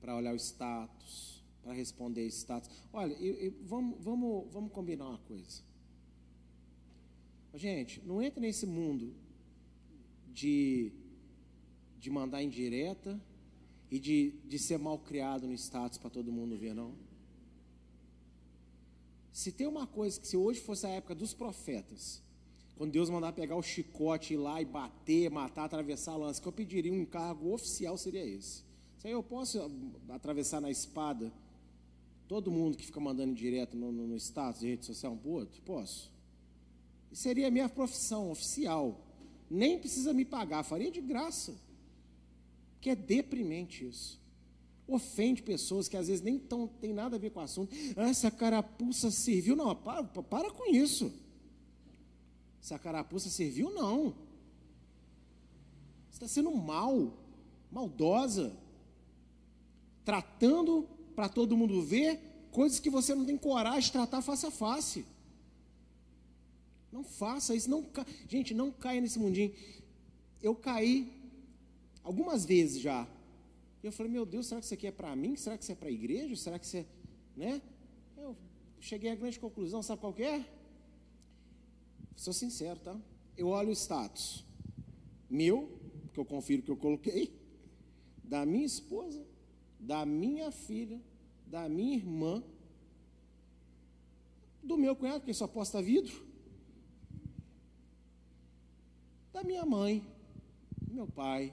[0.01, 2.69] para olhar o status, para responder status.
[2.91, 3.15] Olha,
[3.61, 5.61] vamos, vamos, vamos combinar uma coisa.
[7.53, 9.13] Gente, não entre nesse mundo
[10.33, 10.91] de,
[11.99, 13.19] de mandar indireta
[13.93, 16.95] e de, de ser mal criado no status para todo mundo ver, não.
[19.31, 22.19] Se tem uma coisa que se hoje fosse a época dos profetas,
[22.75, 26.47] quando Deus mandar pegar o chicote ir lá e bater, matar, atravessar a lança, que
[26.47, 28.63] eu pediria um encargo oficial seria esse.
[28.97, 29.61] Se eu posso
[30.09, 31.31] atravessar na espada
[32.27, 35.29] todo mundo que fica mandando direto no, no, no status de rede social um para
[35.29, 35.61] o outro?
[35.61, 36.11] Posso.
[37.11, 38.99] E seria a minha profissão oficial.
[39.51, 41.53] Nem precisa me pagar, faria de graça
[42.83, 44.19] que é deprimente isso.
[44.85, 47.73] Ofende pessoas que às vezes nem tão, tem nada a ver com o assunto.
[47.95, 49.55] Ah, essa carapuça serviu.
[49.55, 51.09] Não, para, para com isso.
[52.61, 54.13] Essa carapuça serviu, não.
[56.09, 57.17] Você está sendo mal,
[57.71, 58.53] maldosa,
[60.03, 62.19] tratando para todo mundo ver
[62.51, 65.05] coisas que você não tem coragem de tratar face a face.
[66.91, 67.87] Não faça isso, não
[68.27, 69.53] gente, não caia nesse mundinho.
[70.41, 71.22] Eu caí
[72.03, 73.07] algumas vezes já.
[73.81, 75.35] E eu falei, meu Deus, será que isso aqui é para mim?
[75.35, 76.35] Será que isso é para a igreja?
[76.35, 76.85] Será que isso é.
[77.35, 77.61] Né?
[78.17, 78.35] Eu
[78.79, 80.45] cheguei à grande conclusão, sabe qual é?
[82.15, 82.97] Sou sincero, tá?
[83.35, 84.45] Eu olho o status
[85.33, 85.67] meu,
[86.13, 87.33] que eu confiro que eu coloquei,
[88.23, 89.25] da minha esposa,
[89.79, 91.01] da minha filha,
[91.47, 92.43] da minha irmã,
[94.61, 96.23] do meu cunhado, que só posta vidro,
[99.33, 100.05] da minha mãe,
[100.79, 101.51] do meu pai,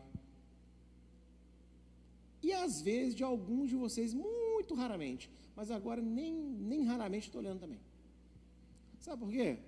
[2.43, 5.31] e às vezes de alguns de vocês, muito raramente.
[5.55, 7.81] Mas agora nem, nem raramente estou olhando também.
[9.01, 9.59] Sabe por quê?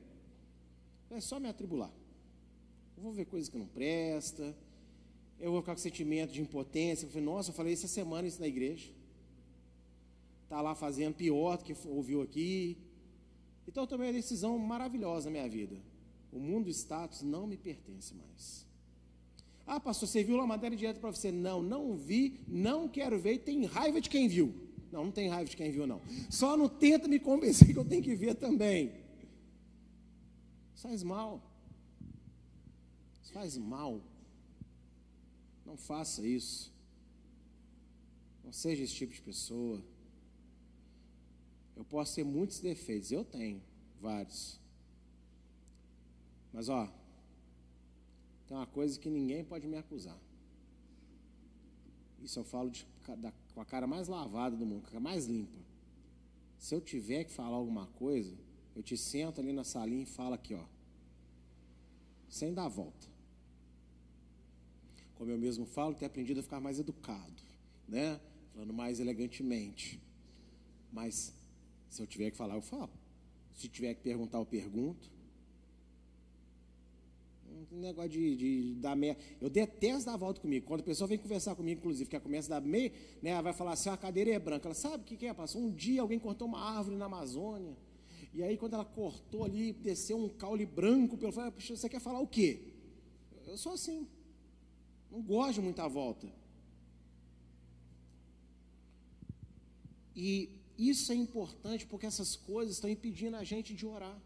[1.10, 1.92] É só me atribular.
[2.96, 4.56] Eu vou ver coisas que não presta.
[5.38, 7.04] Eu vou ficar com sentimento de impotência.
[7.04, 8.90] Eu falei, nossa, eu falei essa semana isso na igreja.
[10.44, 12.78] Está lá fazendo pior do que ouviu aqui.
[13.66, 15.76] Então eu tomei uma decisão maravilhosa na minha vida.
[16.32, 18.66] O mundo status não me pertence mais.
[19.66, 21.30] Ah, pastor, você viu lá a matéria direta para você?
[21.30, 24.54] Não, não vi, não quero ver e tem raiva de quem viu.
[24.90, 26.00] Não, não tem raiva de quem viu, não.
[26.28, 28.92] Só não tenta me convencer que eu tenho que ver também.
[30.74, 31.40] Isso faz mal.
[33.22, 34.02] Isso faz mal.
[35.64, 36.72] Não faça isso.
[38.44, 39.82] Não seja esse tipo de pessoa.
[41.74, 43.62] Eu posso ter muitos defeitos, eu tenho
[44.00, 44.60] vários.
[46.52, 46.92] Mas ó,
[48.52, 50.20] tem uma coisa que ninguém pode me acusar.
[52.20, 52.86] Isso eu falo de,
[53.16, 55.56] da, com a cara mais lavada do mundo, com a cara mais limpa.
[56.58, 58.36] Se eu tiver que falar alguma coisa,
[58.76, 60.66] eu te sento ali na salinha e falo aqui, ó.
[62.28, 63.08] Sem dar volta.
[65.14, 67.42] Como eu mesmo falo, ter aprendido a ficar mais educado,
[67.88, 68.20] né?
[68.52, 69.98] falando mais elegantemente.
[70.92, 71.32] Mas
[71.88, 72.92] se eu tiver que falar, eu falo.
[73.54, 75.10] Se tiver que perguntar, eu pergunto.
[77.70, 79.16] Um negócio de, de dar meia.
[79.40, 80.66] Eu detesto dar volta comigo.
[80.66, 82.92] Quando a pessoa vem conversar comigo, inclusive, que começa a dar meia,
[83.22, 84.68] né, ela vai falar assim: a cadeira é branca.
[84.68, 85.34] Ela sabe o que, que é?
[85.34, 87.76] Passou um dia, alguém cortou uma árvore na Amazônia.
[88.34, 91.32] E aí, quando ela cortou ali, desceu um caule branco pelo.
[91.32, 92.72] Eu você quer falar o quê?
[93.46, 94.08] Eu sou assim.
[95.10, 96.26] Não gosto de muita volta.
[100.16, 100.48] E
[100.78, 104.18] isso é importante porque essas coisas estão impedindo a gente de orar.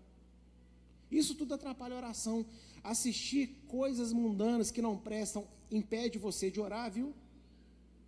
[1.11, 2.45] Isso tudo atrapalha a oração.
[2.83, 7.15] Assistir coisas mundanas que não prestam impede você de orar, viu?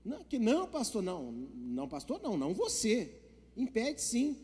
[0.05, 1.33] Não, que não, pastor, não.
[1.33, 3.21] Não, pastor, não, não você.
[3.57, 4.37] Impede sim.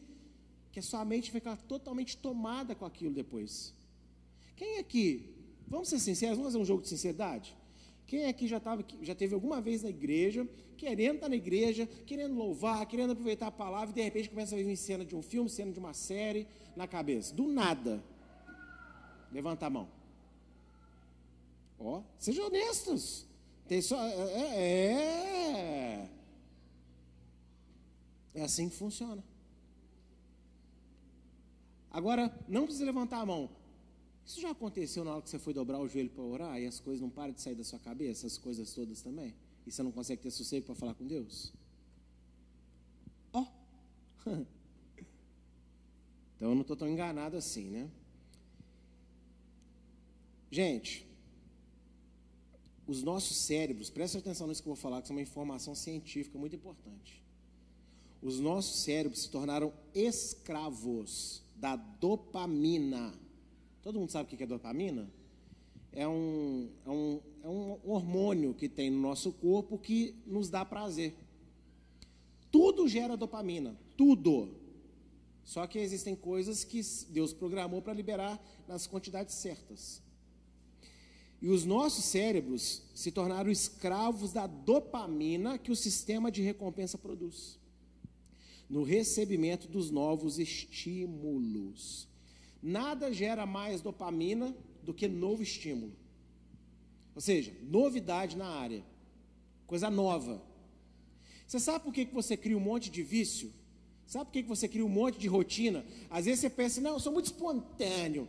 [0.73, 3.73] Que a sua mente fica totalmente tomada com aquilo depois.
[4.57, 5.35] Quem aqui,
[5.67, 7.57] vamos ser sinceros, vamos fazer um jogo de sinceridade?
[8.07, 10.47] Quem aqui já, tava, já teve alguma vez na igreja,
[10.77, 14.59] querendo estar na igreja, querendo louvar, querendo aproveitar a palavra, e de repente começa a
[14.59, 16.47] vir cena de um filme, cena de uma série
[16.77, 17.35] na cabeça?
[17.35, 18.03] Do nada.
[19.35, 19.89] Levanta a mão.
[21.77, 23.27] Ó, sejam honestos.
[23.67, 26.11] Tem só, é, é,
[28.33, 29.25] é assim que funciona.
[31.91, 33.51] Agora, não precisa levantar a mão.
[34.25, 36.79] Isso já aconteceu na hora que você foi dobrar o joelho para orar e as
[36.79, 39.35] coisas não param de sair da sua cabeça, as coisas todas também?
[39.67, 41.53] E você não consegue ter sossego para falar com Deus?
[43.33, 43.43] Ó!
[43.43, 43.47] Oh.
[46.37, 47.91] então eu não estou tão enganado assim, né?
[50.55, 51.05] Gente,
[52.87, 56.39] os nossos cérebros, presta atenção nisso que eu vou falar, que é uma informação científica
[56.39, 57.21] muito importante.
[58.23, 63.13] Os nossos cérebros se tornaram escravos da dopamina.
[63.83, 65.11] Todo mundo sabe o que é dopamina?
[65.91, 70.65] É um, é um, é um hormônio que tem no nosso corpo que nos dá
[70.65, 71.17] prazer.
[72.53, 74.55] Tudo gera dopamina, tudo.
[75.43, 76.81] Só que existem coisas que
[77.11, 80.04] Deus programou para liberar nas quantidades certas.
[81.45, 87.59] E os nossos cérebros se tornaram escravos da dopamina que o sistema de recompensa produz
[88.67, 92.09] no recebimento dos novos estímulos.
[92.63, 95.93] Nada gera mais dopamina do que novo estímulo.
[97.15, 98.83] Ou seja, novidade na área,
[99.67, 100.43] coisa nova.
[101.47, 103.53] Você sabe por que você cria um monte de vício?
[104.07, 105.85] Sabe por que você cria um monte de rotina?
[106.09, 108.27] Às vezes você pensa, não, eu sou muito espontâneo.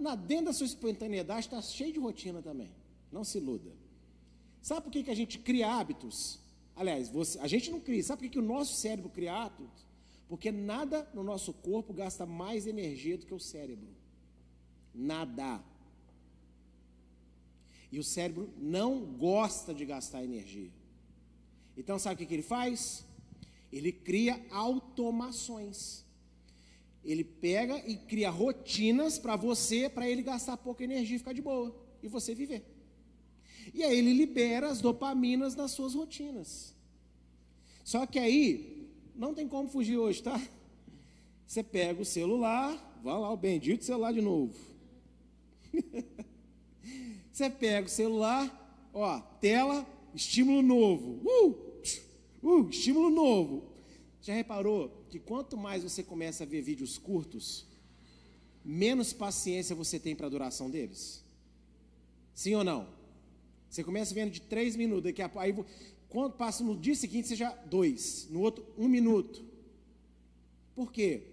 [0.00, 2.70] Na, dentro da sua espontaneidade está cheio de rotina também.
[3.12, 3.70] Não se iluda.
[4.60, 6.40] Sabe por que, que a gente cria hábitos?
[6.74, 8.02] Aliás, você, a gente não cria.
[8.02, 9.84] Sabe por que, que o nosso cérebro cria hábitos?
[10.28, 13.88] Porque nada no nosso corpo gasta mais energia do que o cérebro.
[14.94, 15.62] Nada.
[17.92, 20.72] E o cérebro não gosta de gastar energia.
[21.76, 23.04] Então, sabe o que, que ele faz?
[23.72, 26.04] Ele cria automações.
[27.04, 31.42] Ele pega e cria rotinas para você, para ele gastar pouca energia e ficar de
[31.42, 31.74] boa.
[32.02, 32.64] E você viver.
[33.72, 36.74] E aí ele libera as dopaminas das suas rotinas.
[37.84, 40.40] Só que aí não tem como fugir hoje, tá?
[41.46, 44.54] Você pega o celular, vai lá, o bendito celular de novo.
[47.30, 51.20] Você pega o celular, ó, tela, estímulo novo.
[51.24, 51.56] Uh,
[52.42, 53.72] uh, estímulo novo.
[54.22, 57.64] Já reparou que quanto mais você começa a ver vídeos curtos,
[58.64, 61.22] menos paciência você tem para a duração deles?
[62.34, 62.88] Sim ou não?
[63.70, 65.54] Você começa vendo de três minutos, daqui a aí
[66.08, 69.44] quando passa no dia seguinte, seja dois, no outro, um minuto.
[70.74, 71.28] Por quê?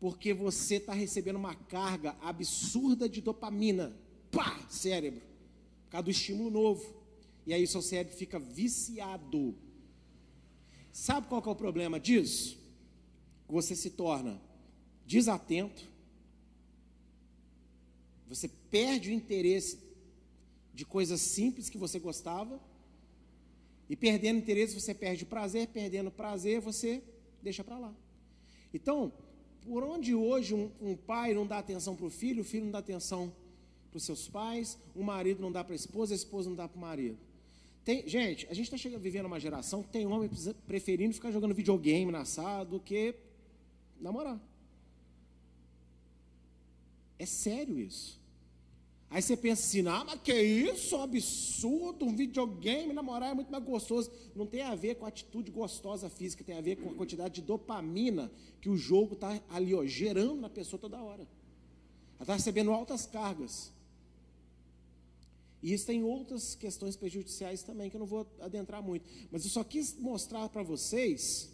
[0.00, 3.94] Porque você está recebendo uma carga absurda de dopamina.
[4.30, 4.66] Pá!
[4.70, 5.20] Cérebro.
[5.84, 6.94] Por causa do estímulo novo.
[7.46, 9.54] E aí seu cérebro fica viciado.
[10.96, 12.58] Sabe qual é o problema disso?
[13.46, 14.40] Você se torna
[15.04, 15.86] desatento.
[18.26, 19.78] Você perde o interesse
[20.72, 22.58] de coisas simples que você gostava
[23.90, 27.02] e perdendo interesse, você perde o prazer, perdendo prazer, você
[27.42, 27.94] deixa para lá.
[28.72, 29.12] Então,
[29.60, 32.72] por onde hoje um, um pai não dá atenção para o filho, o filho não
[32.72, 33.30] dá atenção
[33.90, 36.66] para os seus pais, o marido não dá para a esposa, a esposa não dá
[36.66, 37.18] para o marido.
[37.86, 40.28] Tem, gente, a gente está vivendo uma geração que tem homem
[40.66, 43.14] preferindo ficar jogando videogame na sala do que
[44.00, 44.40] namorar.
[47.16, 48.20] É sério isso.
[49.08, 53.52] Aí você pensa assim, ah, mas que isso, um absurdo, um videogame, namorar é muito
[53.52, 54.10] mais gostoso.
[54.34, 57.36] Não tem a ver com a atitude gostosa física, tem a ver com a quantidade
[57.36, 61.22] de dopamina que o jogo está ali, ó, gerando na pessoa toda hora.
[61.22, 63.72] Ela está recebendo altas cargas.
[65.66, 69.10] E isso tem outras questões prejudiciais também, que eu não vou adentrar muito.
[69.32, 71.50] Mas eu só quis mostrar para vocês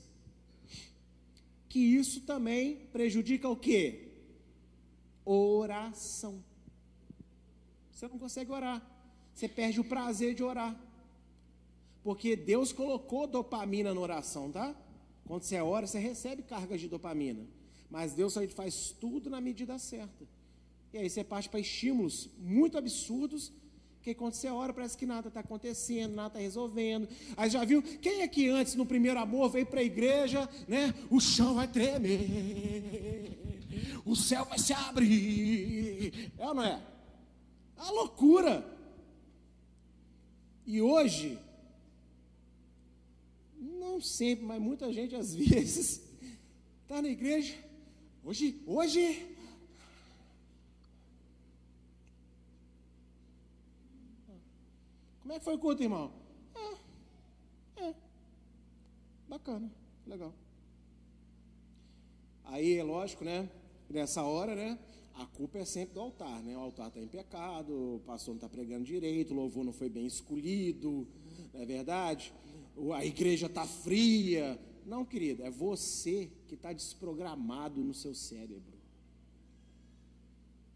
[1.66, 4.12] que isso também prejudica o quê?
[5.24, 6.44] Oração.
[7.90, 8.86] Você não consegue orar.
[9.32, 10.78] Você perde o prazer de orar.
[12.04, 14.76] Porque Deus colocou dopamina na oração, tá?
[15.24, 17.46] Quando você ora, você recebe cargas de dopamina.
[17.88, 20.28] Mas Deus só faz tudo na medida certa.
[20.92, 23.50] E aí você parte para estímulos muito absurdos,
[24.02, 27.08] que quando você ora parece que nada está acontecendo, nada está resolvendo.
[27.36, 30.92] Aí já viu, quem é que antes, no primeiro amor, veio para a igreja, né?
[31.08, 33.38] O chão vai tremer,
[34.04, 36.32] o céu vai se abrir.
[36.36, 36.82] É ou não é?
[37.76, 38.66] A loucura.
[40.66, 41.38] E hoje,
[43.60, 46.02] não sempre, mas muita gente às vezes
[46.82, 47.54] está na igreja.
[48.24, 49.31] Hoje, hoje.
[55.32, 56.12] Como é que foi o culto, irmão?
[56.54, 57.94] É, é,
[59.26, 59.72] bacana,
[60.06, 60.34] legal.
[62.44, 63.48] Aí é lógico, né?
[63.88, 64.78] Nessa hora, né?
[65.14, 66.54] a culpa é sempre do altar, né?
[66.54, 69.88] O altar está em pecado, o pastor não está pregando direito, o louvor não foi
[69.88, 71.08] bem escolhido,
[71.54, 72.30] não é verdade?
[72.94, 74.60] A igreja está fria.
[74.84, 78.81] Não, querido, é você que está desprogramado no seu cérebro.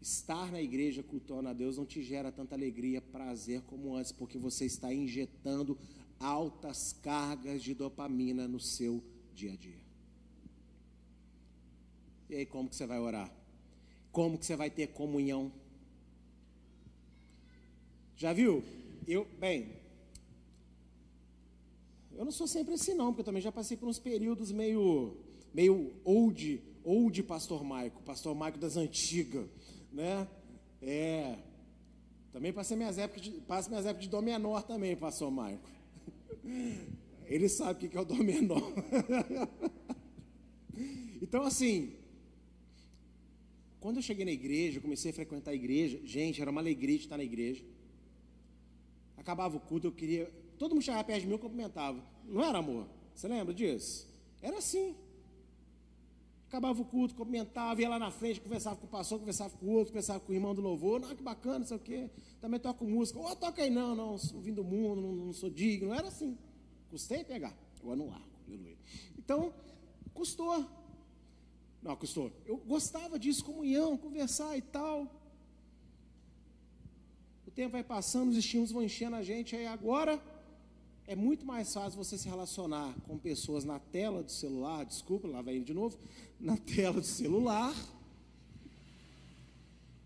[0.01, 4.37] Estar na igreja cultuando a Deus não te gera tanta alegria, prazer como antes, porque
[4.37, 5.77] você está injetando
[6.19, 9.87] altas cargas de dopamina no seu dia a dia.
[12.29, 13.33] E aí, como que você vai orar?
[14.11, 15.51] Como que você vai ter comunhão?
[18.15, 18.63] Já viu?
[19.07, 19.77] Eu, bem,
[22.17, 25.15] eu não sou sempre assim não, porque eu também já passei por uns períodos meio,
[25.53, 29.45] meio old, old pastor Maico, pastor Maico das antigas,
[29.91, 30.25] né?
[30.81, 31.37] É,
[32.31, 35.69] também passei minhas épocas de, passo minhas épocas de dó menor também, pastor Maico.
[37.27, 38.61] Ele sabe o que é o dó menor.
[41.21, 41.93] então assim,
[43.81, 47.03] quando eu cheguei na igreja, comecei a frequentar a igreja, gente, era uma alegria de
[47.03, 47.65] estar na igreja.
[49.17, 50.31] Acabava o culto, eu queria.
[50.57, 52.01] Todo mundo chegava perto de mim, eu cumprimentava.
[52.23, 52.87] Não era amor?
[53.13, 54.07] Você lembra disso?
[54.41, 54.95] Era assim.
[56.47, 59.69] Acabava o culto, cumprimentava, ia lá na frente, conversava com o pastor, conversava com o
[59.69, 61.01] outro, conversava com o irmão do louvor.
[61.01, 62.09] Não, que bacana, não sei o quê.
[62.39, 63.19] Também toco música.
[63.19, 65.93] Ô, oh, toca aí, não, não, sou vindo do mundo, não, não sou digno.
[65.93, 66.37] Era assim.
[66.89, 67.53] Custei pegar.
[67.81, 68.77] Agora não largo, aleluia.
[69.17, 69.53] Então,
[70.13, 70.65] custou.
[71.83, 72.31] Não, custou.
[72.45, 75.05] Eu gostava disso, comunhão, conversar e tal.
[77.45, 80.21] O tempo vai passando, os estímulos vão enchendo a gente, aí agora
[81.07, 85.41] é muito mais fácil você se relacionar com pessoas na tela do celular, desculpa, lá
[85.41, 85.97] vai ele de novo,
[86.37, 87.73] na tela do celular,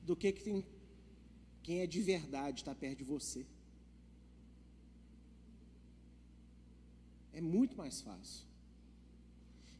[0.06, 0.64] do que, que tem,
[1.64, 3.44] quem é de verdade está perto de você.
[7.34, 8.46] É muito mais fácil.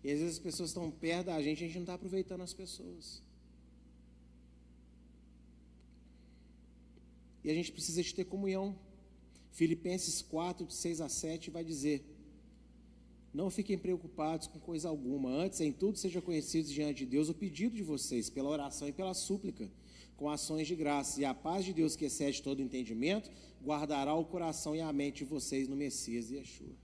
[0.04, 2.54] E às vezes as pessoas estão perto da gente, a gente não está aproveitando as
[2.54, 3.22] pessoas.
[7.44, 8.76] E a gente precisa de ter comunhão.
[9.52, 12.06] Filipenses 4, de 6 a 7, vai dizer:
[13.34, 17.34] Não fiquem preocupados com coisa alguma, antes em tudo seja conhecido diante de Deus o
[17.34, 19.70] pedido de vocês, pela oração e pela súplica,
[20.16, 21.20] com ações de graça.
[21.20, 23.30] E a paz de Deus, que excede todo entendimento,
[23.64, 26.76] guardará o coração e a mente de vocês no Messias e Yeshua.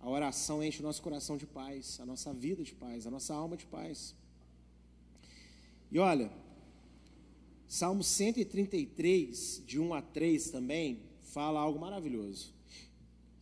[0.00, 3.34] A oração enche o nosso coração de paz, a nossa vida de paz, a nossa
[3.34, 4.14] alma de paz.
[5.90, 6.30] E olha,
[7.68, 12.52] Salmo 133, de 1 a 3 também, fala algo maravilhoso.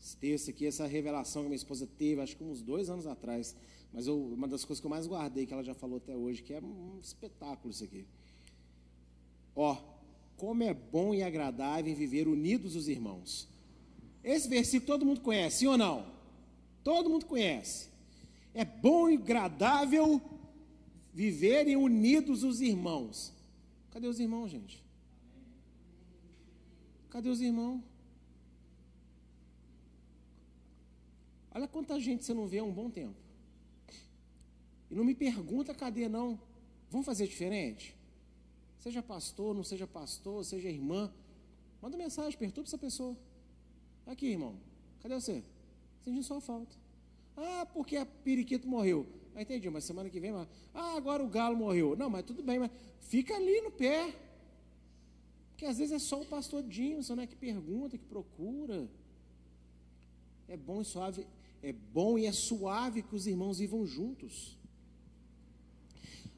[0.01, 3.55] Esse texto aqui, essa revelação que minha esposa teve, acho que uns dois anos atrás,
[3.93, 6.43] mas eu, uma das coisas que eu mais guardei, que ela já falou até hoje,
[6.43, 8.05] que é um espetáculo isso aqui.
[9.55, 9.77] Ó,
[10.37, 13.47] como é bom e agradável viver unidos os irmãos.
[14.25, 16.07] Esse versículo todo mundo conhece, sim ou não?
[16.83, 17.89] Todo mundo conhece.
[18.55, 20.21] É bom e agradável
[21.13, 23.33] viverem unidos os irmãos.
[23.93, 24.83] Cadê os irmãos, gente?
[27.11, 27.83] Cadê os irmãos?
[31.55, 33.15] Olha quanta gente você não vê há um bom tempo.
[34.91, 36.41] E não me pergunta cadê, não.
[36.91, 37.95] Vamos fazer diferente?
[38.79, 41.13] Seja pastor, não seja pastor, seja irmã.
[41.81, 43.17] Manda mensagem, perturba essa pessoa.
[44.07, 44.57] Aqui, irmão.
[45.01, 45.45] Cadê você?
[46.03, 46.75] Sentindo sua falta.
[47.37, 49.07] Ah, porque a periquito morreu.
[49.35, 50.47] Ah, entendi, mas semana que vem, mas...
[50.75, 51.97] ah, agora o galo morreu.
[51.97, 52.71] Não, mas tudo bem, mas
[53.01, 54.15] fica ali no pé.
[55.51, 58.89] Porque às vezes é só o pastor Jimson, né, que pergunta, que procura.
[60.49, 61.27] É bom e suave,
[61.63, 64.59] é bom e é suave que os irmãos vivam juntos.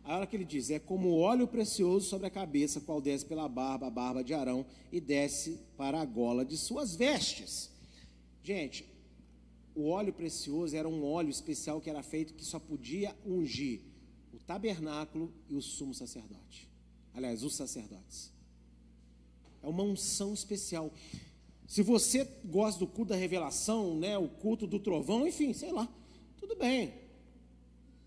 [0.05, 3.49] A hora que ele diz, é como óleo precioso sobre a cabeça, qual desce pela
[3.49, 7.70] barba, a barba de Arão, e desce para a gola de suas vestes.
[8.42, 8.86] Gente,
[9.74, 13.80] o óleo precioso era um óleo especial que era feito que só podia ungir
[14.32, 16.68] o tabernáculo e o sumo sacerdote.
[17.12, 18.32] Aliás, os sacerdotes.
[19.62, 20.92] É uma unção especial.
[21.66, 25.88] Se você gosta do culto da revelação, né, o culto do trovão, enfim, sei lá,
[26.38, 26.92] tudo bem,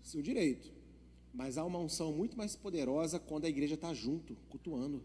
[0.02, 0.70] seu direito.
[1.34, 5.02] Mas há uma unção muito mais poderosa quando a igreja está junto, cultuando.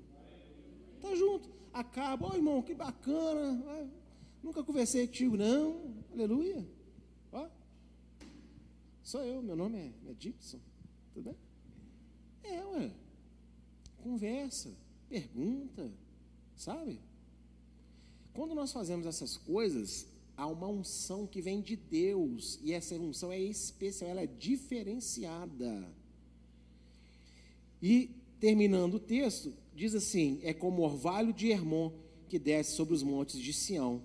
[0.95, 1.49] Está junto.
[1.73, 3.91] Acaba, ó oh, irmão, que bacana.
[4.43, 5.95] Nunca conversei contigo, não.
[6.11, 6.67] Aleluia.
[7.31, 7.47] Ó.
[9.01, 10.59] Sou eu, meu nome é, é Gibson.
[11.13, 11.37] Tudo bem?
[12.43, 12.91] É, ué.
[14.03, 14.69] Conversa,
[15.07, 15.89] pergunta,
[16.57, 16.99] sabe?
[18.33, 23.31] Quando nós fazemos essas coisas, há uma unção que vem de Deus, e essa unção
[23.31, 25.87] é especial, ela é diferenciada.
[27.81, 28.09] E,
[28.41, 31.93] terminando o texto, diz assim: É como orvalho de Hermon
[32.27, 34.01] que desce sobre os montes de Sião.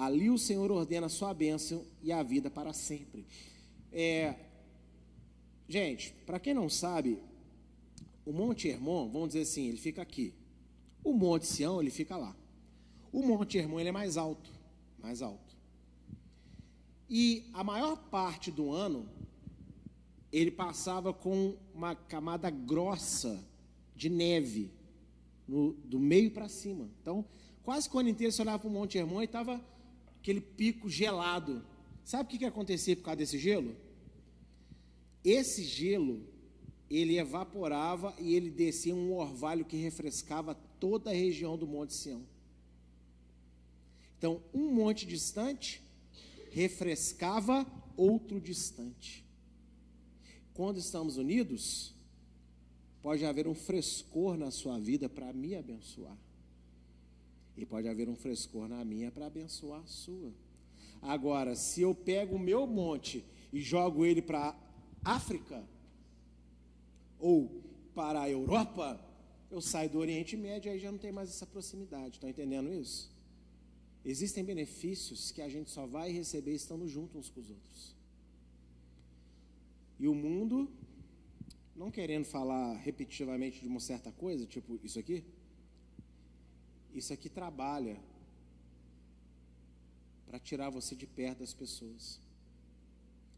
[0.00, 3.26] Ali o Senhor ordena a sua bênção e a vida para sempre.
[3.92, 4.34] É,
[5.68, 7.18] gente, para quem não sabe,
[8.24, 10.32] o Monte Hermon, vamos dizer assim, ele fica aqui.
[11.04, 12.34] O Monte Sião, ele fica lá.
[13.12, 14.50] O Monte Hermon ele é mais alto,
[14.98, 15.54] mais alto.
[17.06, 19.06] E a maior parte do ano
[20.32, 23.38] ele passava com uma camada grossa
[23.94, 24.72] de neve
[25.46, 26.88] no, do meio para cima.
[27.02, 27.22] Então,
[27.62, 29.60] quase que o ano inteiro você olhava para o Monte Hermon e estava
[30.20, 31.64] aquele pico gelado.
[32.04, 33.74] Sabe o que, que acontecia por causa desse gelo?
[35.24, 36.22] Esse gelo
[36.88, 42.22] ele evaporava e ele descia um orvalho que refrescava toda a região do Monte Sião.
[44.18, 45.80] Então, um monte distante
[46.50, 47.66] refrescava
[47.96, 49.24] outro distante.
[50.52, 51.94] Quando estamos unidos,
[53.00, 56.18] pode haver um frescor na sua vida para me abençoar.
[57.56, 60.32] E pode haver um frescor na minha para abençoar a sua.
[61.02, 64.56] Agora, se eu pego o meu monte e jogo ele para
[65.04, 65.64] África
[67.18, 67.62] ou
[67.94, 69.00] para a Europa,
[69.50, 72.16] eu saio do Oriente Médio e aí já não tem mais essa proximidade.
[72.16, 73.10] Estão entendendo isso?
[74.04, 77.94] Existem benefícios que a gente só vai receber estando junto uns com os outros.
[79.98, 80.70] E o mundo,
[81.76, 85.22] não querendo falar repetitivamente de uma certa coisa, tipo isso aqui,
[86.94, 87.98] isso aqui trabalha
[90.26, 92.20] para tirar você de perto das pessoas.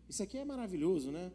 [0.08, 1.32] Isso aqui é maravilhoso, né?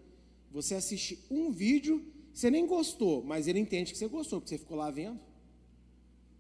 [0.52, 4.60] Você assiste um vídeo, você nem gostou, mas ele entende que você gostou, porque você
[4.60, 5.20] ficou lá vendo.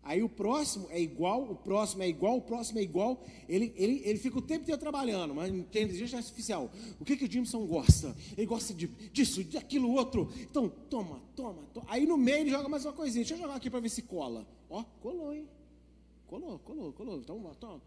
[0.03, 3.21] Aí o próximo é igual, o próximo é igual, o próximo é igual.
[3.49, 6.71] Ele, ele, ele fica o tempo inteiro trabalhando, mas inteligência artificial.
[6.97, 8.15] O que, que o Jimson gosta?
[8.37, 10.31] Ele gosta de, disso, daquilo, outro.
[10.39, 11.85] Então, toma, toma, toma.
[11.89, 13.25] Aí no meio ele joga mais uma coisinha.
[13.25, 14.47] Deixa eu jogar aqui para ver se cola.
[14.69, 15.45] Ó, colou, hein?
[16.27, 17.19] Colou, colou, colou.
[17.19, 17.81] Então, toma.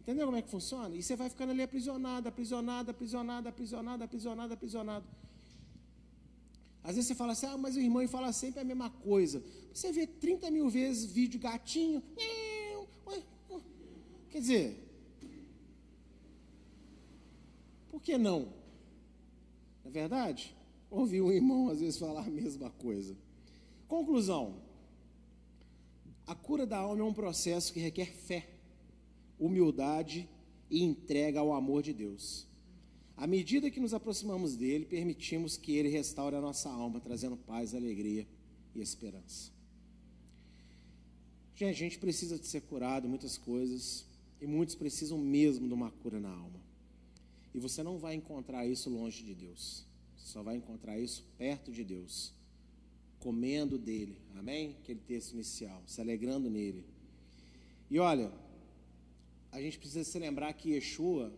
[0.00, 0.94] Entendeu como é que funciona?
[0.94, 5.06] E você vai ficando ali aprisionado, aprisionado, aprisionado, aprisionado, aprisionado, aprisionado.
[6.84, 9.42] Às vezes você fala assim, ah, mas o irmão fala sempre a mesma coisa.
[9.72, 12.02] Você vê 30 mil vezes vídeo gatinho.
[14.28, 14.88] Quer dizer,
[17.88, 18.40] por que não?
[19.84, 20.56] Não é verdade?
[20.90, 23.16] Ouvi um irmão às vezes falar a mesma coisa.
[23.86, 24.56] Conclusão:
[26.26, 28.48] a cura da alma é um processo que requer fé,
[29.38, 30.28] humildade
[30.70, 32.46] e entrega ao amor de Deus.
[33.16, 37.74] À medida que nos aproximamos dele, permitimos que ele restaure a nossa alma, trazendo paz,
[37.74, 38.26] alegria
[38.74, 39.52] e esperança.
[41.54, 44.06] Gente, a gente precisa de ser curado, muitas coisas,
[44.40, 46.60] e muitos precisam mesmo de uma cura na alma.
[47.54, 49.84] E você não vai encontrar isso longe de Deus.
[50.16, 52.32] Você só vai encontrar isso perto de Deus,
[53.22, 54.16] comendo dele.
[54.34, 54.76] Amém?
[54.80, 56.84] Aquele texto inicial, se alegrando nele.
[57.88, 58.32] E olha,
[59.52, 61.32] a gente precisa se lembrar que Yeshua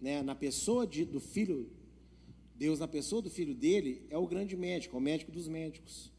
[0.00, 1.68] né, na pessoa de, do filho,
[2.54, 6.12] Deus na pessoa do filho dele é o grande médico, é o médico dos médicos.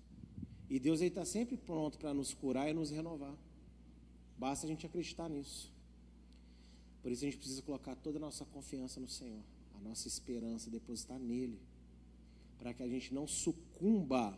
[0.70, 3.36] E Deus está sempre pronto para nos curar e nos renovar.
[4.38, 5.72] Basta a gente acreditar nisso.
[7.02, 9.42] Por isso a gente precisa colocar toda a nossa confiança no Senhor,
[9.76, 11.58] a nossa esperança, depositar nele,
[12.60, 14.38] para que a gente não sucumba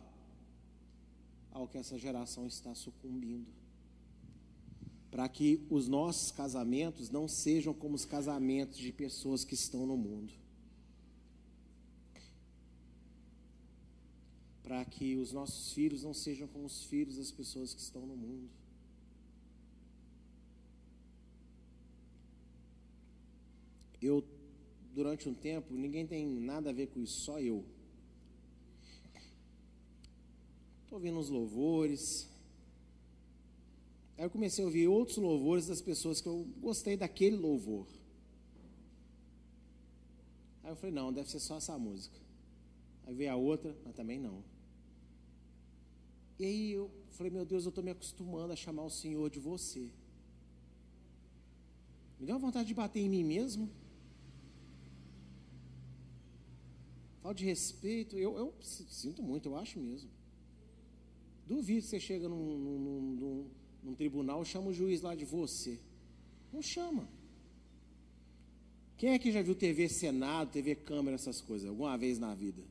[1.50, 3.60] ao que essa geração está sucumbindo
[5.10, 9.96] para que os nossos casamentos não sejam como os casamentos de pessoas que estão no
[9.96, 10.32] mundo.
[14.62, 18.16] Para que os nossos filhos não sejam como os filhos das pessoas que estão no
[18.16, 18.48] mundo.
[24.00, 24.24] Eu,
[24.94, 27.64] durante um tempo, ninguém tem nada a ver com isso, só eu.
[30.90, 32.28] Estou ouvindo uns louvores.
[34.18, 37.86] Aí eu comecei a ouvir outros louvores das pessoas que eu gostei daquele louvor.
[40.64, 42.18] Aí eu falei, não, deve ser só essa música.
[43.06, 44.42] Aí veio a outra, mas também não.
[46.40, 49.38] E aí eu falei, meu Deus, eu estou me acostumando a chamar o Senhor de
[49.38, 49.92] você.
[52.18, 53.70] Me deu uma vontade de bater em mim mesmo.
[57.22, 60.18] Falta de respeito, eu, eu, sinto muito, eu acho mesmo.
[61.50, 63.46] Duvido que você chega num, num, num,
[63.82, 65.80] num tribunal e chama o juiz lá de você.
[66.52, 67.08] Não chama.
[68.96, 72.62] Quem é que já viu TV Senado, TV Câmara, essas coisas, alguma vez na vida?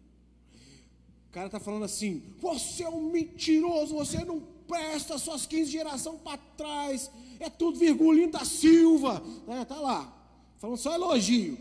[1.28, 6.22] O cara está falando assim: você é um mentiroso, você não presta suas 15 gerações
[6.22, 9.22] para trás, é tudo virgulinho da Silva.
[9.50, 11.58] É, tá lá, falando só elogio.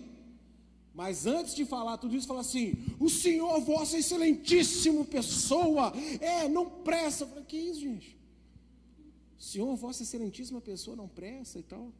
[0.98, 6.68] Mas antes de falar tudo isso, fala assim: o Senhor, vossa excelentíssima pessoa, é, não
[6.68, 7.22] presta.
[7.22, 8.18] Eu falei, que isso, gente?
[9.38, 11.92] Senhor, vossa excelentíssima pessoa não presta e tal.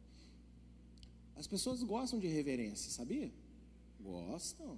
[1.37, 3.31] As pessoas gostam de reverência, sabia?
[4.01, 4.77] Gostam.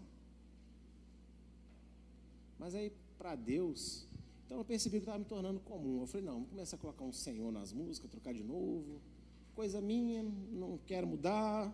[2.59, 4.05] Mas aí, para Deus,
[4.45, 6.01] então eu percebi que estava me tornando comum.
[6.01, 9.01] Eu falei, não, vamos começar a colocar um Senhor nas músicas, trocar de novo.
[9.55, 11.73] Coisa minha, não quero mudar.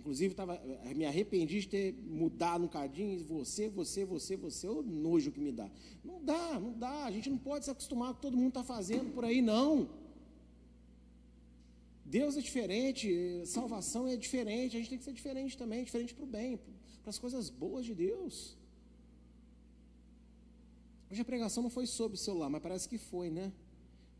[0.00, 3.22] Inclusive, tava, eh, me arrependi de ter mudado um cadinho.
[3.24, 5.70] Você, você, você, você, o nojo que me dá.
[6.02, 7.04] Não dá, não dá.
[7.04, 9.42] A gente não pode se acostumar com o que todo mundo está fazendo por aí,
[9.42, 9.90] não.
[12.02, 16.24] Deus é diferente, salvação é diferente, a gente tem que ser diferente também, diferente para
[16.24, 16.58] o bem,
[17.02, 18.56] para as coisas boas de Deus.
[21.10, 23.52] Hoje a pregação não foi sobre o celular, mas parece que foi, né?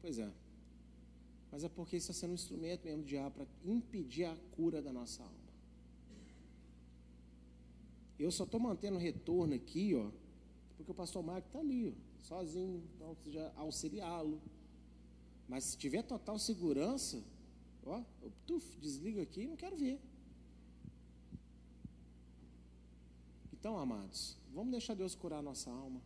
[0.03, 0.31] Pois é.
[1.51, 4.81] Mas é porque isso está sendo um instrumento mesmo do diabo para impedir a cura
[4.83, 5.40] da nossa alma.
[8.23, 10.11] Eu só estou mantendo retorno aqui, ó,
[10.77, 14.41] porque o pastor Marco está ali, ó, sozinho, então já auxiliá-lo.
[15.49, 17.21] Mas se tiver total segurança,
[17.85, 20.01] Ó, eu tuf, desligo aqui e não quero ver.
[23.53, 26.01] Então, amados, vamos deixar Deus curar a nossa alma.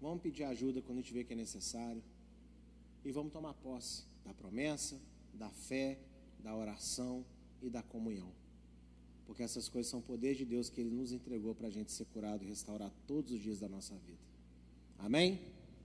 [0.00, 2.02] Vamos pedir ajuda quando a gente vê que é necessário.
[3.04, 5.00] E vamos tomar posse da promessa,
[5.32, 5.98] da fé,
[6.38, 7.24] da oração
[7.62, 8.32] e da comunhão.
[9.28, 12.06] Porque essas coisas são poder de Deus que Ele nos entregou para a gente ser
[12.06, 14.18] curado e restaurar todos os dias da nossa vida.
[14.98, 15.38] Amém?